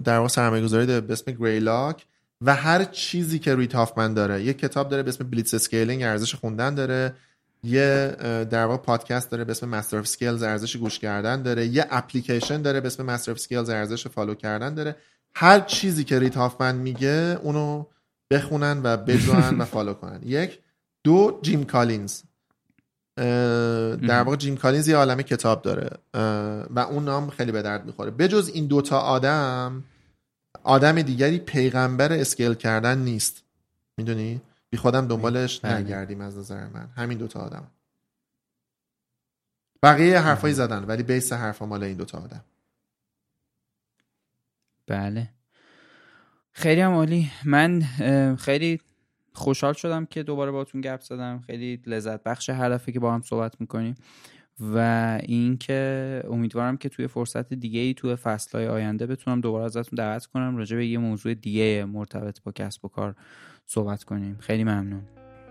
در 0.04 0.18
واقع 0.18 0.28
سرمایه‌گذاری 0.28 0.86
داره 0.86 1.01
به 1.01 1.14
اسم 1.14 1.32
گریلاک 1.32 2.06
و 2.41 2.56
هر 2.56 2.84
چیزی 2.84 3.39
که 3.39 3.56
رید 3.56 3.74
هافمن 3.74 4.14
داره. 4.14 4.43
یه 4.43 4.54
کتاب 4.54 4.89
داره 4.89 5.04
به 5.04 5.10
اسم 5.10 5.30
Blitzscaling 5.30 6.04
ارزش 6.04 6.36
خوندن 6.36 6.76
داره. 6.76 7.16
یه 7.64 8.16
در 8.51 8.66
واقع 8.66 8.84
پادکست 8.84 9.32
داره 9.32 9.43
به 9.43 9.51
اسم 9.51 9.70
Masters 9.70 9.97
of 9.97 10.08
Scale 10.08 10.43
ارزش 10.43 10.78
گوش 10.78 10.99
کردن 10.99 11.41
داره. 11.41 11.66
یه 11.66 11.86
اپلیکیشن 11.89 12.62
داره 12.62 12.82
به 12.82 12.88
اسم 12.88 13.06
Masters 13.06 13.32
of 13.32 13.39
Scale 13.39 13.70
ارزش 13.70 14.08
follow 14.08 14.36
کردن 14.36 14.74
داره. 14.74 14.95
هر 15.36 15.60
چیزی 15.60 16.04
که 16.04 16.20
رید 16.20 16.36
هافمن 16.36 16.76
میگه 16.76 17.39
اونو 17.43 17.86
بخونن 18.32 18.82
و 18.84 18.97
بجوان 18.97 19.62
و 19.62 19.66
follow 19.74 19.93
کنن. 19.93 20.20
یک 20.26 20.60
دو 21.04 21.39
جیم 21.41 21.64
کالینز. 21.64 22.22
در 23.16 24.24
واقع 24.24 24.36
جیم 24.36 24.57
کالینز 24.57 24.88
یه 24.88 24.95
عالمه 24.95 25.24
کتاب 25.24 25.61
داره. 25.61 25.89
و 26.70 26.80
اونام 26.89 27.30
خیلی 27.30 27.51
به 27.51 27.61
درد 27.61 27.86
می‌خوره. 27.86 28.11
بجز 28.11 28.51
این 28.53 28.68
دوتا 28.68 28.99
آدم 28.99 29.84
آدم 30.64 31.01
دیگری 31.01 31.39
پیغمبر 31.39 32.14
scale 32.14 32.54
کردن 32.53 32.97
نیست. 32.97 33.43
می‌دونی؟ 33.97 34.41
بی 34.70 34.78
خودم 34.78 35.07
دنبالش 35.07 35.59
بله. 35.59 35.78
نگردیم 35.78 36.22
از 36.22 36.38
نظر 36.38 36.68
من. 36.68 36.89
همین 36.95 37.18
دوتا 37.18 37.39
آدم. 37.39 37.68
بقیه 39.84 40.20
حرفایی 40.20 40.53
زدن 40.53 40.84
ولی 40.84 41.03
base 41.04 41.34
حرفا 41.34 41.66
مال 41.66 41.84
این 41.84 41.97
دوتا 41.97 42.18
آدم. 42.18 42.43
بله. 44.88 45.30
خیلی 46.51 46.82
هم 46.82 46.91
عالی. 46.91 47.32
من 47.45 47.82
خیلی 48.39 48.82
خوشحال 49.36 49.74
شدم 49.74 50.06
که 50.06 50.24
دوباره 50.24 50.52
باتون 50.52 50.82
گپ 50.82 51.02
زدم. 51.02 51.42
خیلی 51.48 51.82
لذت 51.86 52.24
بخش 52.24 52.50
هر 52.50 52.70
دفعه 52.70 52.94
که 52.94 53.00
با 53.00 53.14
هم 53.14 53.22
صحبت 53.22 53.62
می‌کنیم. 53.62 53.96
و 54.60 54.78
اینکه 55.24 56.24
امیدوارم 56.30 56.78
که 56.78 56.90
توی 56.90 57.08
فرصت 57.08 57.54
دیگه 57.54 57.80
ای 57.80 57.94
توی 57.94 58.16
فصلهای 58.16 58.68
آینده 58.68 59.08
بتونم 59.08 59.42
دوباره 59.42 59.66
ازتون 59.66 59.98
دعوت 59.98 60.26
کنم 60.26 60.58
راجع 60.58 60.78
به 60.78 60.88
یه 60.88 60.98
موضوع 60.98 61.34
دیگه 61.34 61.86
مرتبط 61.86 62.42
با 62.44 62.52
کسب 62.52 62.86
و 62.86 62.88
کار 62.88 63.16
صحبت 63.66 64.04
کنیم. 64.04 64.38
خیلی 64.40 64.64
ممنون. 64.64 65.02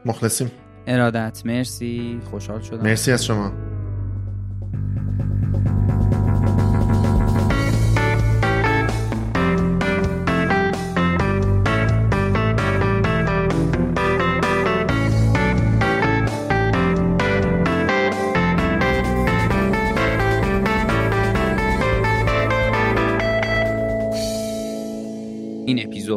مخلصیم. 0.06 0.50
ارادت. 0.86 1.42
مرسی. 1.46 2.20
خوشحال 2.24 2.60
شدم. 2.60 2.82
مرسی 2.82 3.12
از 3.12 3.24
شما. 3.24 3.71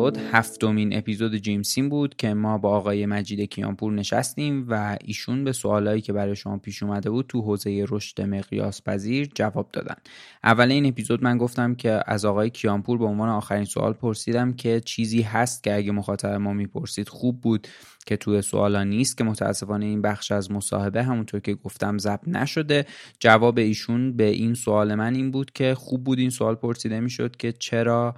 اپیزود 0.07 0.33
هفتمین 0.33 0.97
اپیزود 0.97 1.35
جیمسین 1.35 1.89
بود 1.89 2.15
که 2.15 2.33
ما 2.33 2.57
با 2.57 2.69
آقای 2.69 3.05
مجید 3.05 3.41
کیانپور 3.49 3.93
نشستیم 3.93 4.65
و 4.69 4.97
ایشون 5.05 5.43
به 5.43 5.51
سوالایی 5.51 6.01
که 6.01 6.13
برای 6.13 6.35
شما 6.35 6.57
پیش 6.57 6.83
اومده 6.83 7.09
بود 7.09 7.25
تو 7.27 7.41
حوزه 7.41 7.85
رشد 7.89 8.21
مقیاس 8.21 8.81
پذیر 8.81 9.29
جواب 9.35 9.69
دادن. 9.73 9.95
اول 10.43 10.71
این 10.71 10.85
اپیزود 10.85 11.23
من 11.23 11.37
گفتم 11.37 11.75
که 11.75 11.99
از 12.05 12.25
آقای 12.25 12.49
کیانپور 12.49 12.97
به 12.97 13.05
عنوان 13.05 13.29
آخرین 13.29 13.65
سوال 13.65 13.93
پرسیدم 13.93 14.53
که 14.53 14.79
چیزی 14.79 15.21
هست 15.21 15.63
که 15.63 15.75
اگه 15.75 15.91
مخاطب 15.91 16.29
ما 16.29 16.53
می‌پرسید 16.53 17.09
خوب 17.09 17.41
بود 17.41 17.67
که 18.05 18.17
توی 18.17 18.41
سوالا 18.41 18.83
نیست 18.83 19.17
که 19.17 19.23
متاسفانه 19.23 19.85
این 19.85 20.01
بخش 20.01 20.31
از 20.31 20.51
مصاحبه 20.51 21.03
همونطور 21.03 21.39
که 21.39 21.53
گفتم 21.53 21.97
ضبط 21.97 22.27
نشده. 22.27 22.85
جواب 23.19 23.57
ایشون 23.57 24.17
به 24.17 24.27
این 24.29 24.53
سوال 24.53 24.95
من 24.95 25.15
این 25.15 25.31
بود 25.31 25.51
که 25.51 25.75
خوب 25.75 26.03
بود 26.03 26.19
این 26.19 26.29
سوال 26.29 26.55
پرسیده 26.55 26.99
می‌شد 26.99 27.35
که 27.35 27.51
چرا 27.51 28.15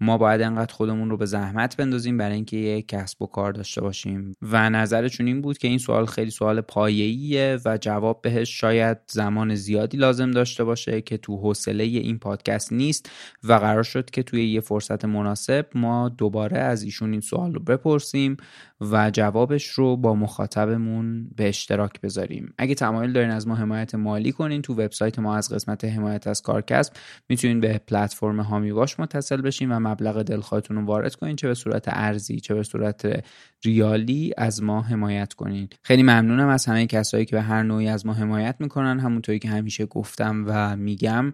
ما 0.00 0.18
باید 0.18 0.42
انقدر 0.42 0.74
خودمون 0.74 1.10
رو 1.10 1.16
به 1.16 1.26
زحمت 1.26 1.76
بندازیم 1.76 2.18
برای 2.18 2.34
اینکه 2.34 2.56
یک 2.56 2.88
کسب 2.88 3.22
و 3.22 3.26
کار 3.26 3.52
داشته 3.52 3.80
باشیم. 3.80 4.32
و 4.42 4.70
نظرشون 4.70 5.26
این 5.26 5.40
بود 5.40 5.58
که 5.58 5.68
این 5.68 5.78
سوال 5.78 6.06
خیلی 6.06 6.30
سوال 6.30 6.60
پایه‌ایه 6.60 7.58
و 7.64 7.78
جواب 7.78 8.22
بهش 8.22 8.60
شاید 8.60 8.98
زمان 9.06 9.54
زیادی 9.54 9.96
لازم 9.96 10.30
داشته 10.30 10.64
باشه 10.64 11.00
که 11.00 11.16
تو 11.16 11.36
حوصله 11.36 11.84
این 11.84 12.18
پادکست 12.18 12.72
نیست 12.72 13.10
و 13.44 13.52
قرار 13.52 13.82
شد 13.82 14.10
که 14.10 14.22
توی 14.22 14.48
یه 14.48 14.60
فرصت 14.60 15.04
مناسب 15.04 15.66
ما 15.74 16.08
دوباره 16.08 16.58
از 16.58 16.82
ایشون 16.82 17.12
این 17.12 17.20
سوال 17.20 17.54
رو 17.54 17.60
بپرسیم 17.60 18.36
و 18.80 19.10
جوابش 19.10 19.66
رو 19.66 19.96
با 19.96 20.14
مخاطبمون 20.14 21.30
به 21.36 21.48
اشتراک 21.48 22.00
بذاریم. 22.00 22.54
اگه 22.58 22.74
تمایل 22.74 23.12
دارین 23.12 23.30
از 23.30 23.48
ما 23.48 23.54
حمایت 23.54 23.94
مالی 23.94 24.32
کنین 24.32 24.62
تو 24.62 24.74
وبسایت 24.74 25.18
ما 25.18 25.36
از 25.36 25.52
قسمت 25.52 25.84
حمایت 25.84 26.26
از 26.26 26.42
کارکسب 26.42 26.92
می‌تونین 27.28 27.60
به 27.60 27.80
پلتفرم 27.86 28.40
هامی 28.40 28.72
باش 28.72 29.00
متصل 29.00 29.40
بشین 29.40 29.72
و 29.72 29.78
مبلغ 29.80 30.22
دلخواهتون 30.22 30.76
رو 30.76 30.84
وارد 30.84 31.14
کنین 31.14 31.36
چه 31.36 31.48
به 31.48 31.54
صورت 31.54 31.84
ارزی 31.88 32.40
چه 32.40 32.54
به 32.54 32.62
صورت 32.62 33.24
ریالی 33.64 34.32
از 34.36 34.62
ما 34.62 34.82
حمایت 34.82 35.32
کنین. 35.32 35.68
خیلی 35.82 36.02
ممنونم 36.02 36.48
از 36.48 36.66
همه 36.66 36.86
کسایی 36.86 37.24
که 37.24 37.36
به 37.36 37.42
هر 37.42 37.62
نوعی 37.62 37.88
از 37.88 38.06
ما 38.06 38.14
حمایت 38.14 38.56
می‌کنن. 38.58 38.98
همونطوری 38.98 39.38
که 39.38 39.48
همیشه 39.48 39.86
گفتم 39.86 40.44
و 40.46 40.76
میگم 40.76 41.32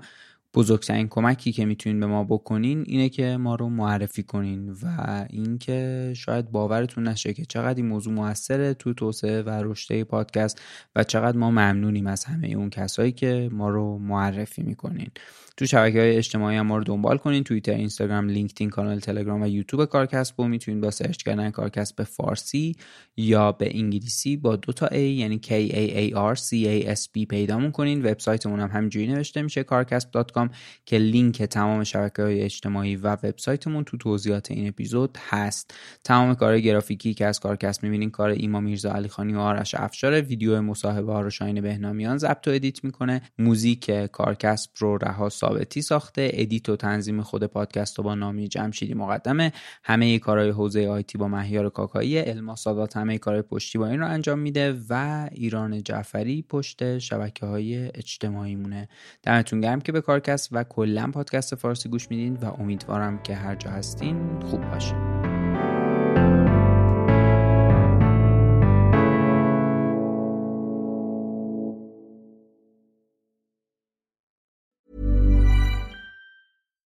بزرگترین 0.57 1.09
کمکی 1.09 1.53
که 1.53 1.65
می‌تونین 1.65 2.01
به 2.01 2.07
ما 2.07 2.25
بکنین 2.25 2.85
اینه 2.87 3.09
که 3.09 3.37
ما 3.37 3.55
رو 3.55 3.69
معرفی 3.69 4.23
کنین 4.23 4.71
و 4.71 4.87
اینکه 5.31 6.13
شاید 6.17 6.51
باورتون 6.51 7.09
نشه 7.09 7.35
که 7.35 7.45
چقدر 7.45 7.77
این 7.77 7.87
موضوع 7.87 8.15
موثره 8.15 8.75
تو 8.75 8.95
توسعه 8.95 9.43
و 9.43 9.51
رشد 9.51 10.03
پادکست 10.03 10.61
و 10.97 11.05
چقدر 11.05 11.37
ما 11.37 11.51
ممنونیم 11.51 12.07
از 12.07 12.25
همه 12.25 12.49
اون 12.49 12.71
کسایی 12.71 13.13
که 13.13 13.49
ما 13.53 13.69
رو 13.69 13.99
معرفی 13.99 14.63
می‌کنین. 14.63 15.11
تو 15.57 15.67
شبکه 15.67 16.01
های 16.01 16.17
اجتماعی 16.17 16.57
هم 16.57 16.67
ما 16.67 16.77
رو 16.77 16.85
دنبال 16.85 17.19
کنین. 17.19 17.45
توییتر 17.45 17.73
اینستاگرام 17.73 18.29
لینکدین 18.29 18.71
کانال 18.71 19.01
تلگرام 19.01 19.43
و 19.43 19.47
یوتیوب 19.47 19.85
کارکسب 19.85 20.41
و 20.41 20.49
می‌تونین 20.49 20.81
با 20.81 20.91
سرچ 20.91 21.23
کردن 21.23 21.51
کارکسب 21.51 21.97
به 21.97 22.05
فارسی 22.05 22.77
یا 23.17 23.53
به 23.53 23.79
انگلیسی 23.79 24.37
با 24.37 24.57
دو 24.57 24.73
تا 24.73 24.87
A 24.87 24.93
یعنی 24.93 25.41
K 25.45 25.49
A 25.49 26.13
A 26.13 26.37
R 26.37 26.41
C 26.41 26.51
A 26.53 26.97
S 26.97 27.03
B 27.03 27.27
پیدامون 27.29 27.71
کنین. 27.71 28.07
وبسایتمون 28.07 28.61
هم 28.61 28.69
همینجوری 28.69 29.07
نوشته 29.07 29.43
میشه 29.43 29.63
کارکسب.com 29.63 30.49
که 30.87 30.99
لینک 30.99 31.43
تمام 31.43 31.85
شبکه 31.85 32.23
های 32.23 32.41
اجتماعی 32.41 32.97
و 32.97 33.13
وبسایتمون 33.13 33.85
تو 33.85 33.97
توضیحات 33.97 34.51
این 34.51 34.69
اپیزود 34.69 35.19
هست. 35.29 35.75
تمام 36.05 36.35
کار 36.35 36.61
گرافیکی 36.61 37.15
که 37.15 37.27
از 37.27 37.41
کارکسب 37.41 37.83
می‌بینین 37.83 38.11
کار 38.11 38.31
ایما 38.31 38.61
میرزا 38.61 38.93
علی 38.93 39.09
خانی 39.09 39.35
و 39.35 39.39
آرش 39.39 39.75
افشار 39.75 40.21
ویدیو 40.21 40.63
مصاحبه 40.63 41.13
ها 41.13 41.21
رو 41.21 41.31
شاین 41.31 41.61
بهنامیان 41.61 42.19
ضبط 42.19 42.49
و 42.49 42.51
ادیت 42.51 42.85
می‌کنه. 42.85 43.23
موزیک 43.39 43.91
کارکسب 43.91 44.71
رو 44.79 44.99
رها 44.99 45.29
ثابتی 45.47 45.83
ساخته 45.83 46.31
ادیت 46.35 46.69
و 46.69 46.77
تنظیم 46.77 47.23
خود 47.23 47.45
پادکست 47.45 47.99
و 47.99 48.03
با 48.03 48.15
نامی 48.15 48.49
جمشیدی 48.49 48.95
مقدمه. 48.95 49.53
همه 49.85 50.19
کارهای 50.19 50.51
حوزه 50.51 50.89
آیتی 50.89 51.19
با 51.19 51.29
مهیار 51.29 51.71
کاکایی 51.71 52.19
الما 52.19 52.57
سادات 52.57 52.97
همه 52.97 53.19
کارهای 53.19 53.43
پشتی 53.43 53.79
با 53.79 53.89
رو 53.91 54.07
انجام 54.07 54.39
میده 54.39 54.77
و 54.91 55.29
ایران 55.33 55.83
جعفری 55.83 56.45
پشت 56.49 56.99
شبکه 56.99 57.47
های 57.47 57.91
اجتماعی 57.95 58.57
مونه 58.57 58.89
دمتون 59.23 59.61
گرم 59.61 59.81
که 59.81 59.93
به 59.93 60.01
کارکست 60.01 60.49
و 60.53 60.65
کلا 60.65 61.11
پادکست 61.15 61.55
فارسی 61.55 61.89
گوش 61.89 62.11
میدین 62.11 62.37
و 62.37 62.45
امیدوارم 62.45 63.23
که 63.23 63.35
هر 63.35 63.55
جا 63.55 63.71
هستین 63.71 64.41
خوب 64.41 64.71
باشین. 64.71 65.16